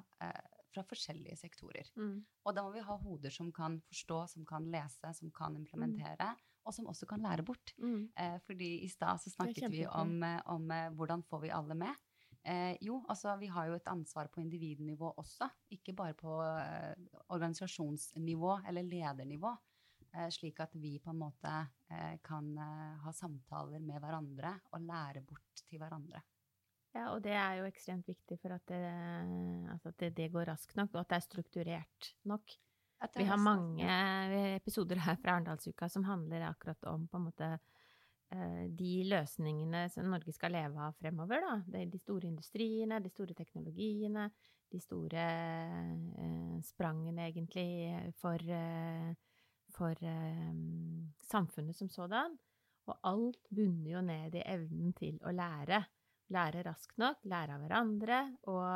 fra 0.77 0.85
forskjellige 0.87 1.39
sektorer. 1.41 1.89
Mm. 1.99 2.21
Og 2.47 2.57
da 2.57 2.65
må 2.67 2.73
vi 2.77 2.85
ha 2.87 2.99
hoder 3.01 3.35
som 3.35 3.51
kan 3.55 3.81
forstå, 3.89 4.21
som 4.37 4.47
kan 4.49 4.69
lese, 4.73 5.13
som 5.19 5.33
kan 5.35 5.57
implementere, 5.59 6.33
mm. 6.37 6.45
og 6.69 6.77
som 6.77 6.91
også 6.93 7.09
kan 7.11 7.25
lære 7.25 7.47
bort. 7.47 7.75
Mm. 7.83 8.09
Eh, 8.15 8.39
fordi 8.47 8.73
i 8.85 8.91
stad 8.93 9.23
så 9.23 9.33
snakket 9.35 9.71
vi 9.73 9.87
om, 9.89 10.19
om, 10.53 10.75
hvordan 10.99 11.25
får 11.27 11.47
vi 11.47 11.55
alle 11.55 11.79
med. 11.79 12.05
Eh, 12.47 12.77
jo, 12.87 13.01
altså 13.11 13.35
vi 13.41 13.49
har 13.51 13.67
jo 13.67 13.75
et 13.75 13.89
ansvar 13.91 14.29
på 14.31 14.41
individnivå 14.41 15.11
også, 15.19 15.49
ikke 15.75 15.97
bare 15.99 16.15
på 16.15 16.39
eh, 16.47 16.93
organisasjonsnivå 17.35 18.61
eller 18.69 18.87
ledernivå. 18.87 19.57
Eh, 20.15 20.29
slik 20.31 20.61
at 20.63 20.75
vi 20.79 20.97
på 21.03 21.11
en 21.11 21.21
måte 21.21 21.53
eh, 21.91 22.17
kan 22.25 22.53
eh, 22.59 22.95
ha 23.03 23.13
samtaler 23.13 23.83
med 23.83 24.01
hverandre 24.01 24.55
og 24.73 24.85
lære 24.87 25.25
bort 25.27 25.65
til 25.67 25.83
hverandre. 25.83 26.23
Ja, 26.97 27.11
og 27.13 27.21
det 27.25 27.35
er 27.37 27.59
jo 27.61 27.67
ekstremt 27.69 28.09
viktig 28.09 28.39
for 28.41 28.55
at 28.57 28.65
det, 28.71 28.81
altså 29.75 29.93
at 29.93 29.99
det, 30.01 30.15
det 30.17 30.31
går 30.33 30.49
raskt 30.49 30.79
nok, 30.79 30.95
og 30.95 31.03
at 31.03 31.11
det 31.13 31.19
er 31.19 31.27
strukturert 31.27 32.13
nok. 32.25 32.57
Vi 33.13 33.27
har 33.29 33.37
mange 33.37 33.97
episoder 34.57 35.03
her 35.05 35.19
fra 35.21 35.35
Arendalsuka 35.37 35.89
som 35.93 36.07
handler 36.09 36.47
akkurat 36.49 36.89
om 36.89 37.05
på 37.11 37.19
en 37.21 37.27
måte 37.29 37.51
de 38.27 39.05
løsningene 39.07 39.85
som 39.93 40.09
Norge 40.11 40.33
skal 40.35 40.55
leve 40.57 40.81
av 40.83 40.97
fremover. 40.99 41.45
Da. 41.45 41.83
De 41.87 42.01
store 42.01 42.27
industriene, 42.27 42.99
de 43.05 43.13
store 43.13 43.37
teknologiene, 43.39 44.27
de 44.73 44.81
store 44.83 45.27
eh, 46.19 46.57
sprangene 46.67 47.29
egentlig 47.29 47.69
for, 48.19 48.43
for 49.77 50.03
eh, 50.03 50.57
samfunnet 51.29 51.79
som 51.79 51.93
sådan. 51.93 52.35
Og 52.87 52.99
alt 53.07 53.47
bunner 53.51 53.93
jo 53.93 54.03
ned 54.03 54.35
i 54.39 54.47
evnen 54.47 54.93
til 54.99 55.21
å 55.27 55.35
lære 55.35 55.85
lære 56.35 56.65
raskt 56.67 56.99
nok, 57.01 57.23
lære 57.31 57.57
av 57.57 57.65
hverandre, 57.65 58.21
og 58.53 58.67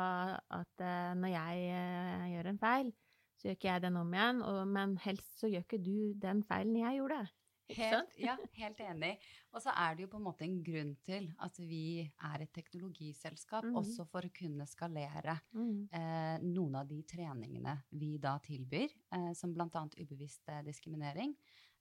at 0.59 0.83
uh, 0.85 1.11
når 1.19 1.33
jeg 1.33 1.67
uh, 1.75 2.25
gjør 2.33 2.51
en 2.51 2.61
feil, 2.61 2.91
så 3.37 3.49
gjør 3.49 3.57
ikke 3.57 3.71
jeg 3.71 3.83
den 3.87 3.99
om 4.01 4.15
igjen, 4.15 4.41
og, 4.45 4.59
men 4.69 4.97
helst 5.01 5.39
så 5.41 5.49
gjør 5.49 5.65
ikke 5.65 5.81
du 5.81 5.95
den 6.21 6.43
feilen 6.47 6.77
jeg 6.83 6.99
gjorde. 7.01 7.23
Helt, 7.71 8.15
ja, 8.19 8.35
helt 8.59 8.81
enig. 8.83 9.11
Og 9.55 9.63
så 9.63 9.73
er 9.79 9.95
det 9.95 10.05
jo 10.05 10.11
på 10.11 10.19
en 10.19 10.25
måte 10.25 10.45
en 10.45 10.57
grunn 10.65 10.91
til 11.05 11.29
at 11.43 11.57
vi 11.63 12.03
er 12.03 12.43
et 12.43 12.51
teknologiselskap, 12.55 13.67
mm. 13.67 13.77
også 13.79 14.05
for 14.11 14.27
å 14.27 14.33
kunne 14.35 14.67
skalere 14.69 15.37
mm. 15.55 15.75
eh, 15.97 16.43
noen 16.43 16.79
av 16.81 16.89
de 16.89 17.01
treningene 17.07 17.77
vi 18.01 18.13
da 18.21 18.37
tilbyr, 18.43 18.95
eh, 19.15 19.31
som 19.37 19.55
bl.a. 19.55 19.85
ubevisst 20.01 20.51
diskriminering. 20.67 21.35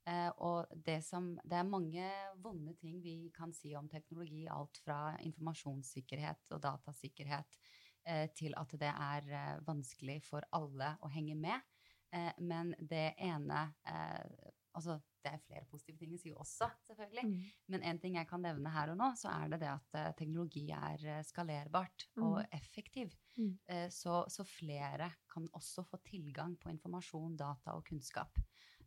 Eh, 0.09 0.31
og 0.41 0.71
det, 0.87 1.01
som, 1.05 1.33
det 1.45 1.59
er 1.59 1.69
mange 1.69 2.07
vonde 2.41 2.75
ting 2.81 3.01
vi 3.05 3.17
kan 3.37 3.53
si 3.57 3.75
om 3.79 3.89
teknologi, 3.91 4.47
alt 4.49 4.81
fra 4.85 5.17
informasjonssikkerhet 5.27 6.55
og 6.57 6.63
datasikkerhet 6.65 7.61
eh, 8.09 8.27
til 8.37 8.57
at 8.61 8.73
det 8.81 8.95
er 8.95 9.29
eh, 9.29 9.59
vanskelig 9.67 10.21
for 10.27 10.47
alle 10.57 10.95
å 11.05 11.13
henge 11.13 11.37
med. 11.39 11.69
Eh, 12.17 12.33
men 12.41 12.75
det 12.81 13.13
ene 13.21 13.69
eh, 13.87 14.57
Altså, 14.71 15.01
det 15.19 15.33
er 15.35 15.41
flere 15.43 15.67
positive 15.67 15.99
ting 15.99 16.13
å 16.15 16.19
si 16.21 16.31
også, 16.31 16.69
selvfølgelig. 16.87 17.25
Mm. 17.27 17.39
Men 17.75 17.85
en 17.91 17.99
ting 18.03 18.17
jeg 18.21 18.29
kan 18.31 18.43
nevne 18.45 18.71
her 18.71 18.93
og 18.93 19.01
nå, 19.01 19.09
så 19.19 19.33
er 19.33 19.51
det 19.51 19.59
det 19.65 19.71
at 19.73 19.97
uh, 19.99 20.11
teknologi 20.15 20.63
er 20.71 21.03
uh, 21.09 21.17
skalerbart 21.27 22.07
mm. 22.15 22.23
og 22.29 22.39
effektiv. 22.55 23.11
Mm. 23.35 23.57
Uh, 23.67 23.89
så, 23.91 24.21
så, 24.31 24.47
flere 24.47 25.11
kan 25.31 25.49
også 25.59 25.85
få 25.91 25.99
tilgang 26.07 26.55
på 26.61 26.71
informasjon, 26.71 27.35
data 27.41 27.75
og 27.75 27.83
kunnskap. 27.91 28.39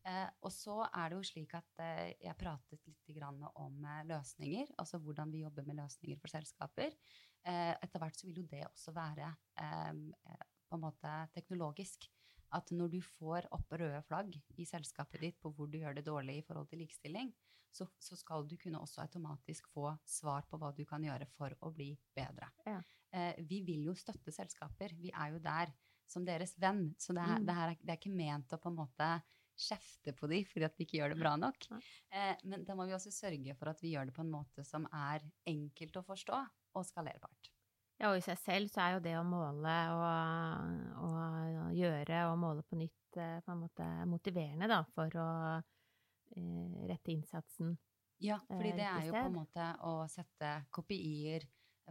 Og 0.04 0.52
så 0.52 0.82
er 0.89 1.12
det 1.12 1.16
jo 1.16 1.28
slik 1.30 1.54
at 1.56 1.84
jeg 2.20 2.36
pratet 2.36 2.82
litt 2.89 3.22
om 3.56 3.86
løsninger, 4.10 4.74
altså 4.78 5.00
hvordan 5.00 5.32
vi 5.32 5.46
jobber 5.46 5.63
med 5.68 5.80
løsninger 5.80 6.20
for 6.20 6.34
selskaper. 6.34 6.92
etter 7.46 8.04
hvert 8.04 8.20
så 8.20 8.28
vil 8.28 8.42
jo 8.42 8.50
det 8.52 8.66
også 8.68 8.92
være 8.92 9.30
på 10.68 10.76
en 10.76 10.84
måte 10.84 11.13
teknologisk 11.36 12.10
at 12.54 12.70
når 12.76 12.92
du 12.94 13.00
får 13.02 13.48
opp 13.56 13.74
røde 13.80 14.02
flagg 14.08 14.36
i 14.62 14.66
selskapet 14.68 15.24
ditt 15.26 15.39
på 15.42 15.52
hvor 15.56 15.70
du 15.70 15.80
gjør 15.80 15.98
det 15.98 16.06
dårlig 16.08 16.39
i 16.39 16.46
forhold 16.46 16.70
til 16.70 16.84
likestilling, 16.84 17.32
så, 17.74 17.88
så, 17.98 18.18
skal 18.20 18.46
du 18.46 18.54
kunne 18.62 18.82
også 18.84 19.02
automatisk 19.02 19.70
få 19.74 19.88
svar 20.06 20.46
på 20.50 20.60
hva 20.62 20.70
du 20.78 20.84
kan 20.86 21.02
gjøre 21.02 21.26
for 21.34 21.56
å 21.66 21.72
bli 21.74 21.89
bedre. 22.13 22.52
Ja. 22.70 22.78
Eh, 23.10 23.39
vi 23.50 23.63
vil 23.66 23.88
jo 23.88 23.96
støtte 23.98 24.34
selskaper. 24.34 24.94
Vi 25.00 25.10
er 25.10 25.34
jo 25.34 25.42
der 25.42 25.74
som 26.10 26.26
deres 26.28 26.54
venn. 26.62 26.92
Så 27.02 27.16
det, 27.18 27.24
er, 27.24 27.39
mm. 27.42 27.48
det, 27.48 27.56
her, 27.58 27.74
det 27.82 27.96
er 27.96 28.02
ikke 28.02 28.13
ment 28.13 28.54
å 28.54 28.62
på 28.62 28.70
en 28.70 28.78
måte 28.84 29.10
kjefte 29.60 30.13
på 30.18 30.28
de 30.32 30.42
fordi 30.50 30.66
at 30.66 30.78
vi 30.78 30.86
ikke 30.88 30.98
gjør 31.00 31.13
det 31.13 31.20
bra 31.22 31.36
nok. 31.38 31.68
Eh, 32.12 32.36
men 32.44 32.63
da 32.66 32.76
må 32.76 32.86
vi 32.89 32.94
også 32.96 33.12
sørge 33.13 33.56
for 33.60 33.70
at 33.70 33.82
vi 33.84 33.94
gjør 33.94 34.06
det 34.10 34.16
på 34.16 34.22
en 34.26 34.32
måte 34.34 34.66
som 34.66 34.88
er 34.92 35.24
enkelt 35.50 35.98
å 35.98 36.04
forstå 36.08 36.39
og 36.76 36.86
skalerbart. 36.88 37.52
Ja, 38.02 38.10
og 38.10 38.18
i 38.18 38.24
seg 38.26 38.38
selv 38.42 38.72
så 38.74 38.82
er 38.82 38.96
jo 38.96 39.04
det 39.06 39.13
å 39.20 39.24
måle 39.24 39.76
og, 39.94 41.04
og 41.06 41.76
gjøre 41.78 42.24
og 42.32 42.39
måle 42.42 42.63
på 42.68 42.80
nytt 42.80 43.18
eh, 43.22 43.39
på 43.46 43.54
en 43.54 43.62
måte 43.62 43.88
motiverende, 44.10 44.68
da, 44.68 44.82
for 44.96 45.13
å 45.22 45.28
eh, 46.36 46.88
rette 46.89 47.13
innsatsen. 47.13 47.76
Ja, 48.24 48.39
fordi 48.50 48.72
eh, 48.74 48.78
det 48.82 48.88
er 48.89 49.08
jo 49.08 49.13
på 49.16 49.26
en 49.30 49.38
måte 49.38 49.70
å 49.86 49.94
sette 50.12 50.54
kopier, 50.74 51.46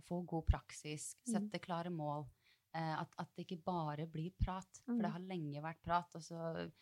få 0.08 0.22
god 0.26 0.46
praksis, 0.48 1.12
Mm. 1.28 1.32
sette 1.34 1.60
klare 1.62 1.90
mål. 1.92 2.26
Eh, 2.74 2.94
at, 2.98 3.12
at 3.20 3.28
det 3.36 3.44
ikke 3.46 3.62
bare 3.64 4.06
blir 4.08 4.32
prat, 4.40 4.80
for 4.86 4.94
Mm. 4.96 5.02
det 5.02 5.10
har 5.12 5.20
lenge 5.28 5.62
vært 5.62 5.82
prat. 5.84 6.14
Og 6.16 6.22
så 6.24 6.72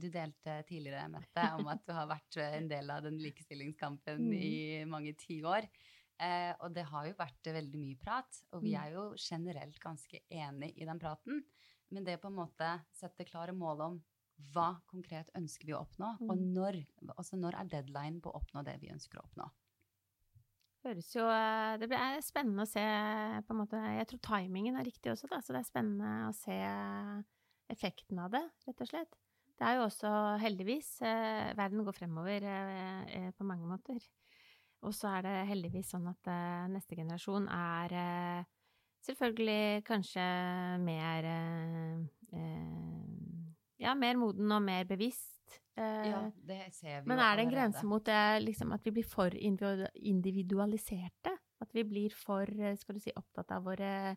Du 0.00 0.08
delte 0.10 0.56
tidligere, 0.66 1.04
Mette, 1.12 1.44
om 1.54 1.68
at 1.70 1.84
du 1.86 1.92
har 1.94 2.08
vært 2.10 2.36
eh, 2.42 2.56
en 2.58 2.68
del 2.68 2.90
av 2.90 3.04
den 3.06 3.18
likestillingskampen 3.22 4.24
Mm. 4.26 4.32
i 4.34 4.84
mange 4.84 5.12
tiår. 5.14 5.68
Eh, 6.20 6.52
og 6.60 6.74
det 6.74 6.82
har 6.90 7.06
jo 7.06 7.14
vært 7.16 7.46
eh, 7.46 7.54
veldig 7.54 7.78
mye 7.78 7.98
prat, 8.02 8.40
og 8.52 8.62
vi 8.64 8.72
Mm. 8.74 8.80
er 8.82 8.90
jo 8.96 9.04
generelt 9.16 9.78
ganske 9.80 10.18
enig 10.28 10.72
i 10.76 10.84
den 10.84 10.98
praten. 10.98 11.44
Men 11.90 12.04
det 12.04 12.20
på 12.20 12.26
en 12.28 12.34
måte 12.40 12.72
sette 12.92 13.24
klare 13.24 13.52
mål 13.54 13.80
om 13.80 14.02
hva 14.52 14.80
konkret 14.90 15.30
ønsker 15.36 15.66
vi 15.66 15.72
å 15.72 15.84
oppnå, 15.86 16.16
og 16.28 16.36
Mm. 16.36 16.52
når, 16.54 16.86
altså 17.16 17.36
når 17.38 17.54
er 17.60 17.64
deadline 17.68 18.20
på 18.20 18.30
å 18.32 18.40
oppnå 18.42 18.64
det 18.64 18.80
vi 18.80 18.90
ønsker 18.90 19.18
å 19.20 19.24
oppnå. 19.24 19.50
Høres 20.84 21.14
jo 21.14 21.26
eh, 21.28 21.76
Det 21.78 21.88
blir 21.88 22.20
spennende 22.24 22.62
å 22.64 22.68
se 22.68 22.80
på 23.46 23.50
en 23.52 23.58
måte 23.60 23.76
Jeg 23.98 24.06
tror 24.08 24.20
timingen 24.24 24.76
er 24.80 24.84
riktig 24.84 25.12
også, 25.12 25.28
da, 25.28 25.40
så 25.40 25.52
det 25.52 25.60
er 25.60 25.68
spennende 25.70 26.28
å 26.28 26.32
se 26.34 26.56
effekten 27.70 28.18
av 28.18 28.30
det, 28.32 28.50
rett 28.66 28.80
og 28.80 28.88
slett. 28.88 29.16
Det 29.60 29.68
er 29.68 29.74
jo 29.76 29.82
også 29.84 30.10
heldigvis 30.40 30.86
eh, 31.04 31.50
Verden 31.58 31.82
går 31.84 31.92
fremover 31.92 32.44
eh, 32.48 33.00
eh, 33.18 33.26
på 33.36 33.44
mange 33.44 33.66
måter. 33.68 33.98
Og 34.80 34.94
så 34.96 35.10
er 35.18 35.26
det 35.26 35.34
heldigvis 35.50 35.90
sånn 35.92 36.06
at 36.08 36.30
neste 36.72 36.96
generasjon 36.96 37.44
er 37.52 37.92
selvfølgelig 39.04 39.84
kanskje 39.84 40.24
mer 40.80 41.28
Ja, 43.76 43.92
mer 43.92 44.16
moden 44.16 44.48
og 44.56 44.64
mer 44.64 44.88
bevisst. 44.88 45.60
Ja, 45.76 46.32
det 46.48 46.72
ser 46.72 47.02
vi 47.02 47.12
men 47.12 47.20
er 47.20 47.36
det 47.36 47.44
en 47.44 47.52
grense 47.52 47.84
mot 47.84 48.00
det, 48.08 48.40
liksom, 48.46 48.72
at 48.72 48.80
vi 48.88 48.94
blir 48.96 49.08
for 49.12 49.36
individualiserte? 49.36 51.36
At 51.60 51.76
vi 51.76 51.84
blir 51.84 52.16
for 52.16 52.48
skal 52.80 52.96
du 52.96 53.04
si, 53.04 53.12
opptatt 53.12 53.52
av 53.52 53.68
våre, 53.68 54.16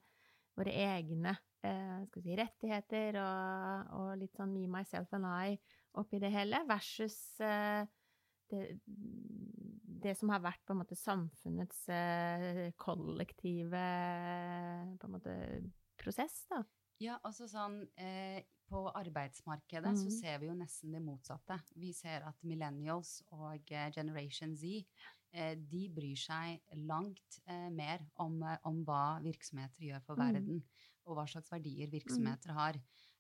våre 0.58 0.74
egne 0.76 1.34
eh, 1.66 2.04
si, 2.22 2.36
rettigheter 2.38 3.18
og, 3.22 3.94
og 4.00 4.14
litt 4.22 4.36
sånn 4.38 4.54
me, 4.54 4.68
myself 4.70 5.14
and 5.18 5.26
I 5.30 5.58
oppi 6.00 6.20
det 6.22 6.32
hele, 6.34 6.60
versus 6.70 7.18
eh, 7.42 7.86
det, 8.52 8.64
det 8.86 10.14
som 10.20 10.30
har 10.34 10.42
vært 10.44 10.62
på 10.68 10.74
en 10.76 10.82
måte 10.84 10.98
samfunnets 11.00 11.86
eh, 11.90 12.72
kollektive 12.78 13.84
på 15.00 15.08
en 15.10 15.14
måte 15.18 15.36
prosess, 16.02 16.44
da. 16.52 16.64
Ja, 17.02 17.18
altså 17.26 17.48
sånn 17.50 17.82
eh, 18.00 18.44
På 18.70 18.86
arbeidsmarkedet 18.96 19.92
så 20.00 20.08
Mhm. 20.08 20.14
ser 20.16 20.38
vi 20.40 20.48
jo 20.48 20.54
nesten 20.58 20.94
det 20.96 21.02
motsatte. 21.04 21.58
Vi 21.76 21.92
ser 21.94 22.24
at 22.26 22.38
millennials 22.48 23.22
og 23.36 23.66
Generation 23.94 24.56
Z 24.58 24.86
de 25.58 25.88
bryr 25.90 26.20
seg 26.20 26.62
langt 26.88 27.40
eh, 27.48 27.70
mer 27.74 28.06
om, 28.22 28.42
eh, 28.44 28.58
om 28.70 28.84
hva 28.86 29.20
virksomheter 29.24 29.84
gjør 29.90 30.04
for 30.06 30.16
Mhm. 30.16 30.22
verden, 30.22 30.64
og 31.06 31.18
hva 31.18 31.26
slags 31.28 31.52
verdier 31.52 31.90
virksomheter 31.92 32.54
har. 32.54 32.80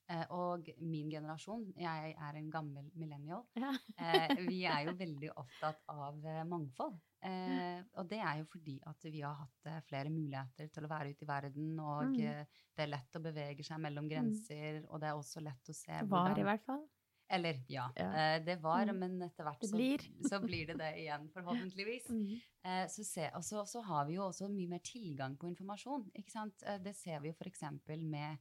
Eh, 0.09 0.25
og 0.35 0.67
min 0.83 1.09
generasjon, 1.09 1.71
jeg 1.79 2.13
er 2.19 2.35
en 2.39 2.49
gammel 2.51 2.89
millennial, 2.93 3.45
Ja. 3.55 3.71
eh, 3.97 4.29
vi 4.47 4.63
er 4.67 4.85
jo 4.89 4.93
veldig 4.99 5.31
opptatt 5.39 5.81
av 5.89 6.25
eh, 6.25 6.43
mangfold. 6.43 6.99
Eh, 7.23 7.83
og 7.95 8.09
det 8.11 8.19
er 8.19 8.41
jo 8.41 8.45
fordi 8.51 8.77
at 8.85 9.05
vi 9.07 9.21
har 9.23 9.35
hatt 9.39 9.69
eh, 9.71 9.79
flere 9.87 10.09
muligheter 10.11 10.67
til 10.75 10.83
å 10.85 10.91
være 10.91 11.13
ute 11.15 11.23
i 11.23 11.29
verden, 11.29 11.79
og 11.79 12.03
Mm. 12.09 12.19
eh, 12.19 12.45
det 12.75 12.83
er 12.83 12.91
lett 12.91 13.15
å 13.15 13.23
bevege 13.23 13.63
seg 13.65 13.79
mellom 13.79 14.09
grenser, 14.11 14.83
og 14.89 14.99
det 15.01 15.09
er 15.09 15.15
også 15.21 15.41
lett 15.41 15.69
å 15.71 15.73
se 15.75 15.99
Det 15.99 16.09
var 16.09 16.37
i 16.39 16.43
hvert 16.43 16.65
fall. 16.65 16.87
Eller, 17.33 17.59
ja. 17.71 17.87
Ja. 17.97 18.07
Eh, 18.13 18.39
det 18.45 18.59
var, 18.61 18.85
Mm. 18.85 18.99
men 18.99 19.21
etter 19.25 19.43
hvert 19.47 19.63
så, 19.65 19.75
blir. 19.75 19.97
så 20.29 20.39
blir 20.43 20.67
det 20.69 20.77
det 20.77 20.91
igjen, 21.03 21.29
forhåpentligvis. 21.33 22.09
Mm. 22.13 22.39
Eh, 22.63 22.85
så, 22.87 23.03
se, 23.03 23.25
og 23.35 23.43
så, 23.43 23.65
så 23.67 23.81
har 23.83 24.05
vi 24.07 24.13
jo 24.15 24.27
også 24.29 24.47
mye 24.53 24.69
mer 24.71 24.79
tilgang 24.85 25.33
på 25.37 25.49
informasjon. 25.49 26.05
Ikke 26.15 26.31
sant? 26.31 26.63
Eh, 26.63 26.77
det 26.79 26.93
ser 26.95 27.19
vi 27.19 27.31
jo 27.31 27.33
f.eks. 27.39 27.63
med 27.99 28.37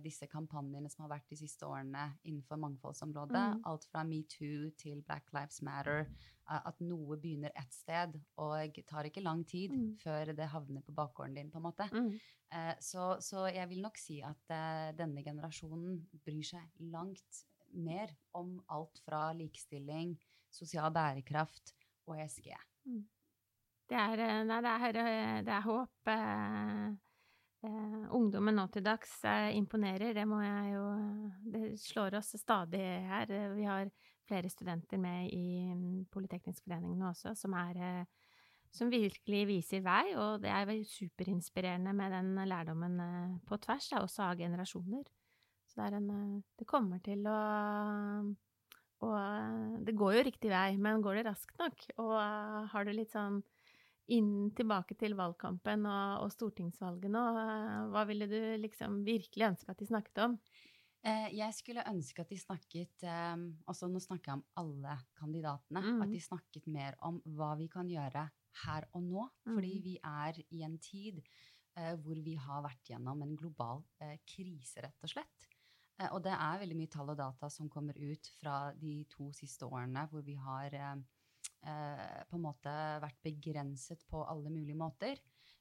disse 0.00 0.24
kampanjene 0.32 0.88
som 0.88 1.02
har 1.04 1.10
vært 1.18 1.28
de 1.28 1.36
siste 1.36 1.66
årene 1.68 2.06
innenfor 2.24 2.56
mangfoldsområdet. 2.62 3.42
Mm. 3.58 3.58
Alt 3.68 3.84
fra 3.92 4.00
metoo 4.08 4.70
til 4.80 5.02
Black 5.04 5.28
Lives 5.36 5.60
Matter. 5.62 6.06
at 6.50 6.80
noe 6.80 7.14
begynner 7.20 7.52
ett 7.54 7.72
sted, 7.76 8.16
og 8.42 8.78
tar 8.88 9.04
ikke 9.06 9.22
lang 9.22 9.44
tid 9.46 9.70
Mm. 9.70 9.98
før 10.02 10.32
det 10.34 10.48
havner 10.48 10.80
på 10.82 10.92
bakgården 10.96 11.34
din, 11.36 11.50
på 11.50 11.58
en 11.60 11.62
måte. 11.62 11.86
Mm. 11.92 12.18
Så, 12.80 13.04
så 13.20 13.44
jeg 13.54 13.68
vil 13.68 13.82
nok 13.84 13.96
si 14.00 14.16
at 14.22 14.48
denne 14.98 15.22
generasjonen 15.22 16.00
bryr 16.24 16.42
seg 16.42 16.80
langt 16.80 17.44
mer 17.72 18.12
om 18.36 18.56
alt 18.68 19.00
fra 19.04 19.30
likestilling, 19.36 20.16
sosial 20.50 20.90
bærekraft 20.94 21.74
og 22.08 22.18
ESG. 22.18 22.50
Det 23.90 23.98
er, 23.98 24.20
eh, 24.22 24.42
nei, 24.46 24.60
det 24.62 24.70
er, 24.70 24.96
eh, 25.02 25.42
det 25.46 25.54
er 25.54 25.64
håp. 25.66 25.90
eh, 26.06 26.90
eh, 27.66 28.06
ungdommen 28.14 28.54
nå 28.54 28.66
til 28.70 28.82
dags 28.82 29.24
eh, 29.24 29.56
imponerer, 29.56 30.14
det 30.14 30.26
må 30.28 30.40
jeg 30.40 30.74
jo 30.74 30.84
Det 31.52 31.78
slår 31.80 32.18
oss 32.18 32.36
stadig 32.38 32.80
her. 32.80 33.26
Vi 33.54 33.64
har 33.64 33.90
flere 34.28 34.48
studenter 34.48 34.98
med 34.98 35.30
i 35.32 35.74
mm, 35.74 36.06
Politeknisk 36.12 36.64
forening 36.64 36.96
nå 36.98 37.10
også, 37.10 37.34
som 37.34 37.52
er 37.54 37.76
eh, 37.76 38.04
som 38.70 38.90
virkelig 38.90 39.46
viser 39.48 39.80
vei, 39.82 40.14
og 40.14 40.42
det 40.42 40.50
er 40.50 40.84
superinspirerende 40.86 41.92
med 41.92 42.12
den 42.12 42.36
lærdommen 42.46 43.40
på 43.44 43.56
tvers, 43.56 43.90
også 43.98 44.22
av 44.22 44.36
generasjoner. 44.38 45.02
Så 45.70 45.86
det 45.90 46.00
en 46.00 46.10
eh, 46.10 46.42
Det 46.58 46.66
kommer 46.68 47.02
til 47.06 47.26
å 47.30 47.38
og 49.00 49.84
det 49.86 49.94
går 49.96 50.16
jo 50.18 50.24
riktig 50.26 50.50
vei, 50.52 50.74
men 50.76 51.00
går 51.04 51.20
det 51.20 51.26
raskt 51.30 51.56
nok? 51.60 51.86
Og 52.02 52.12
eh, 52.20 52.66
har 52.72 52.84
du 52.84 52.92
litt 52.92 53.14
sånn 53.14 53.38
inn 54.12 54.50
tilbake 54.58 54.96
til 55.00 55.14
valgkampen 55.16 55.86
og, 55.88 56.26
og 56.26 56.32
stortingsvalget 56.34 57.12
nå, 57.14 57.22
eh, 57.40 57.78
hva 57.94 58.04
ville 58.10 58.28
du 58.28 58.38
liksom 58.60 59.00
virkelig 59.06 59.48
ønske 59.54 59.72
at 59.72 59.80
de 59.80 59.88
snakket 59.88 60.22
om? 60.26 60.36
Jeg 61.32 61.54
skulle 61.56 61.80
ønske 61.88 62.20
at 62.20 62.28
de 62.28 62.36
snakket 62.36 63.04
eh, 63.08 63.36
altså 63.70 63.88
Nå 63.88 64.02
snakker 64.04 64.34
jeg 64.34 64.40
om 64.42 64.44
alle 64.60 64.98
kandidatene. 65.16 65.80
Mm. 65.80 66.02
At 66.04 66.12
de 66.12 66.20
snakket 66.20 66.66
mer 66.68 66.98
om 67.08 67.22
hva 67.24 67.54
vi 67.56 67.70
kan 67.72 67.88
gjøre 67.88 68.26
her 68.66 68.86
og 68.92 69.06
nå. 69.06 69.24
Fordi 69.54 69.72
Mhm. 69.72 69.82
vi 69.86 69.94
er 70.04 70.42
i 70.50 70.60
en 70.66 70.76
tid 70.82 71.22
hvor 72.02 72.18
vi 72.20 72.34
har 72.36 72.60
vært 72.66 72.90
gjennom 72.90 73.22
en 73.24 73.36
global 73.38 73.84
krise, 74.28 74.82
rett 74.84 75.06
og 75.06 75.12
slett. 75.14 75.46
Eh, 76.00 76.10
og 76.14 76.22
det 76.24 76.34
er 76.34 76.60
veldig 76.62 76.78
mye 76.78 76.92
tall 76.92 77.12
og 77.12 77.20
data 77.20 77.50
som 77.52 77.70
kommer 77.72 77.98
ut 77.98 78.30
fra 78.40 78.70
de 78.76 79.00
to 79.12 79.30
siste 79.36 79.68
årene 79.68 80.06
hvor 80.10 80.24
vi 80.26 80.36
har 80.40 80.76
eh, 80.76 82.22
på 82.30 82.38
en 82.38 82.46
måte 82.46 82.74
vært 83.04 83.20
begrenset 83.26 84.06
på 84.08 84.24
alle 84.24 84.52
mulige 84.52 84.78
måter. 84.78 85.20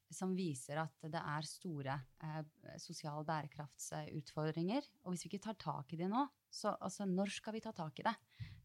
Som 0.09 0.31
viser 0.33 0.79
at 0.81 1.03
det 1.05 1.19
er 1.21 1.45
store 1.45 1.99
eh, 2.25 2.39
sosiale 2.81 3.21
bærekraftsutfordringer. 3.27 4.87
Og 5.03 5.13
hvis 5.13 5.25
vi 5.25 5.33
ikke 5.33 5.43
tar 5.49 5.59
tak 5.61 5.93
i 5.93 5.99
det 5.99 6.09
nå, 6.09 6.23
så 6.49 6.73
altså, 6.79 7.05
når 7.05 7.29
skal 7.35 7.53
vi 7.53 7.61
ta 7.61 7.75
tak 7.77 8.01
i 8.01 8.07
det? 8.07 8.15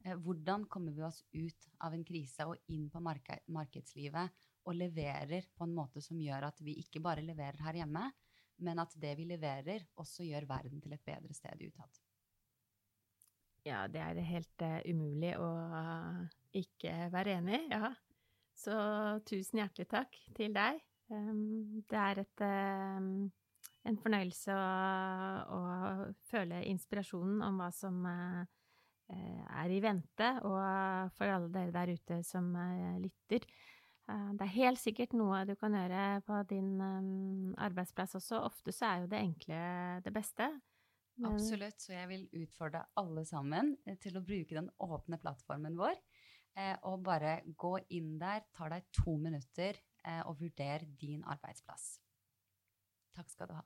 Eh, 0.04 0.16
hvordan 0.16 0.64
kommer 0.72 0.92
vi 0.96 1.04
oss 1.04 1.20
ut 1.34 1.68
av 1.84 1.96
en 1.96 2.04
krise 2.06 2.46
og 2.48 2.72
inn 2.72 2.88
på 2.92 3.02
marke 3.04 3.42
markedslivet 3.52 4.44
og 4.64 4.76
leverer 4.78 5.50
på 5.52 5.66
en 5.66 5.74
måte 5.76 6.00
som 6.04 6.20
gjør 6.20 6.48
at 6.48 6.60
vi 6.64 6.78
ikke 6.80 7.02
bare 7.04 7.24
leverer 7.24 7.60
her 7.66 7.82
hjemme, 7.82 8.06
men 8.62 8.80
at 8.82 8.94
det 9.00 9.14
vi 9.18 9.26
leverer, 9.28 9.86
også 10.00 10.26
gjør 10.26 10.46
verden 10.48 10.82
til 10.82 10.94
et 10.94 11.04
bedre 11.06 11.34
sted 11.34 11.62
utad. 11.66 12.00
Ja, 13.64 13.86
det 13.88 14.00
er 14.00 14.18
helt 14.28 14.62
uh, 14.62 14.80
umulig 14.92 15.32
å 15.40 15.48
uh, 15.72 16.24
ikke 16.52 17.08
være 17.12 17.38
enig 17.38 17.62
i, 17.62 17.68
ja. 17.72 17.94
Så 18.54 18.74
tusen 19.26 19.62
hjertelig 19.62 19.88
takk 19.90 20.18
til 20.36 20.52
deg. 20.54 20.82
Um, 21.10 21.80
det 21.88 21.98
er 21.98 22.20
et, 22.22 22.44
um, 22.44 23.08
en 23.88 23.98
fornøyelse 24.04 24.54
å, 24.54 24.60
å 25.56 25.62
føle 26.28 26.60
inspirasjonen 26.70 27.40
om 27.44 27.58
hva 27.60 27.70
som 27.74 27.98
eh, 28.08 28.44
er 29.12 29.74
i 29.74 29.80
vente, 29.84 30.30
og 30.48 31.10
for 31.18 31.28
alle 31.28 31.50
dere 31.52 31.74
der 31.74 31.92
ute 31.92 32.20
som 32.24 32.54
lytter. 33.02 33.44
Eh, 34.10 34.30
det 34.36 34.44
er 34.44 34.56
helt 34.58 34.80
sikkert 34.80 35.14
noe 35.16 35.44
du 35.48 35.54
kan 35.56 35.74
gjøre 35.76 36.20
på 36.26 36.40
din 36.50 36.74
um, 36.80 37.54
arbeidsplass 37.62 38.16
også. 38.18 38.42
Ofte 38.44 38.74
så 38.74 38.90
er 38.90 39.02
jo 39.02 39.10
det 39.12 39.20
enkle 39.22 39.60
det 40.04 40.12
beste. 40.14 40.50
Absolutt. 41.24 41.80
Så 41.80 41.94
jeg 41.94 42.10
vil 42.10 42.26
utfordre 42.42 42.84
alle 43.00 43.24
sammen 43.28 43.74
eh, 43.86 43.96
til 44.02 44.18
å 44.18 44.24
bruke 44.24 44.58
den 44.58 44.68
åpne 44.84 45.20
plattformen 45.22 45.78
vår. 45.78 45.96
Eh, 46.54 46.74
og 46.90 47.04
bare 47.06 47.38
gå 47.58 47.78
inn 47.96 48.18
der, 48.20 48.44
ta 48.54 48.68
deg 48.72 48.90
to 48.94 49.16
minutter 49.18 49.80
og 50.28 50.36
vurder 50.36 50.82
din 51.00 51.22
arbeidsplass. 51.32 51.94
Takk 53.16 53.30
skal 53.32 53.48
du 53.48 53.54
ha. 53.56 53.62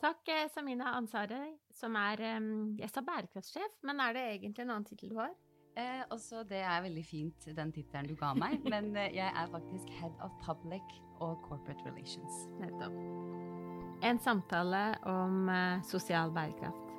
Takk, 0.00 0.30
Samina 0.48 0.94
Ansari, 0.96 1.50
som 1.76 1.92
er 2.00 2.22
um, 2.38 2.70
Jeg 2.80 2.88
sa 2.88 3.02
bærekraftssjef, 3.04 3.74
men 3.84 4.00
er 4.00 4.16
det 4.16 4.22
egentlig 4.30 4.64
en 4.64 4.72
annen 4.72 4.88
tittel 4.88 5.12
du 5.12 5.18
har? 5.20 5.34
Eh, 5.76 6.02
også 6.08 6.40
det 6.48 6.62
er 6.64 6.80
veldig 6.86 7.04
fint, 7.04 7.48
den 7.56 7.72
tittelen 7.74 8.08
du 8.08 8.16
ga 8.16 8.32
meg, 8.38 8.62
men 8.72 8.94
eh, 8.96 9.12
jeg 9.18 9.28
er 9.28 9.50
faktisk 9.52 9.90
Head 9.98 10.14
of 10.24 10.32
Public 10.44 10.96
og 11.20 11.36
Corporate 11.44 11.84
Relations. 11.84 12.46
Nettopp. 12.62 12.96
En 14.04 14.20
samtale 14.20 14.80
om 15.08 15.46
uh, 15.48 15.82
sosial 15.84 16.32
bærekraft. 16.32 16.92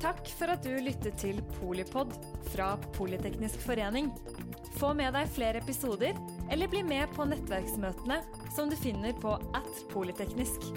Takk 0.00 0.30
for 0.32 0.48
at 0.48 0.64
du 0.64 0.72
lyttet 0.80 1.18
til 1.20 1.42
Polipod 1.58 2.14
fra 2.54 2.70
Politeknisk 2.96 3.60
forening. 3.66 4.08
Få 4.80 4.94
med 4.96 5.12
deg 5.16 5.28
flere 5.28 5.60
episoder, 5.60 6.16
eller 6.48 6.72
bli 6.72 6.80
med 6.88 7.12
på 7.16 7.28
nettverksmøtene 7.28 8.22
som 8.56 8.72
du 8.72 8.76
finner 8.80 9.12
på 9.20 9.36
at 9.56 9.84
polyteknisk. 9.92 10.70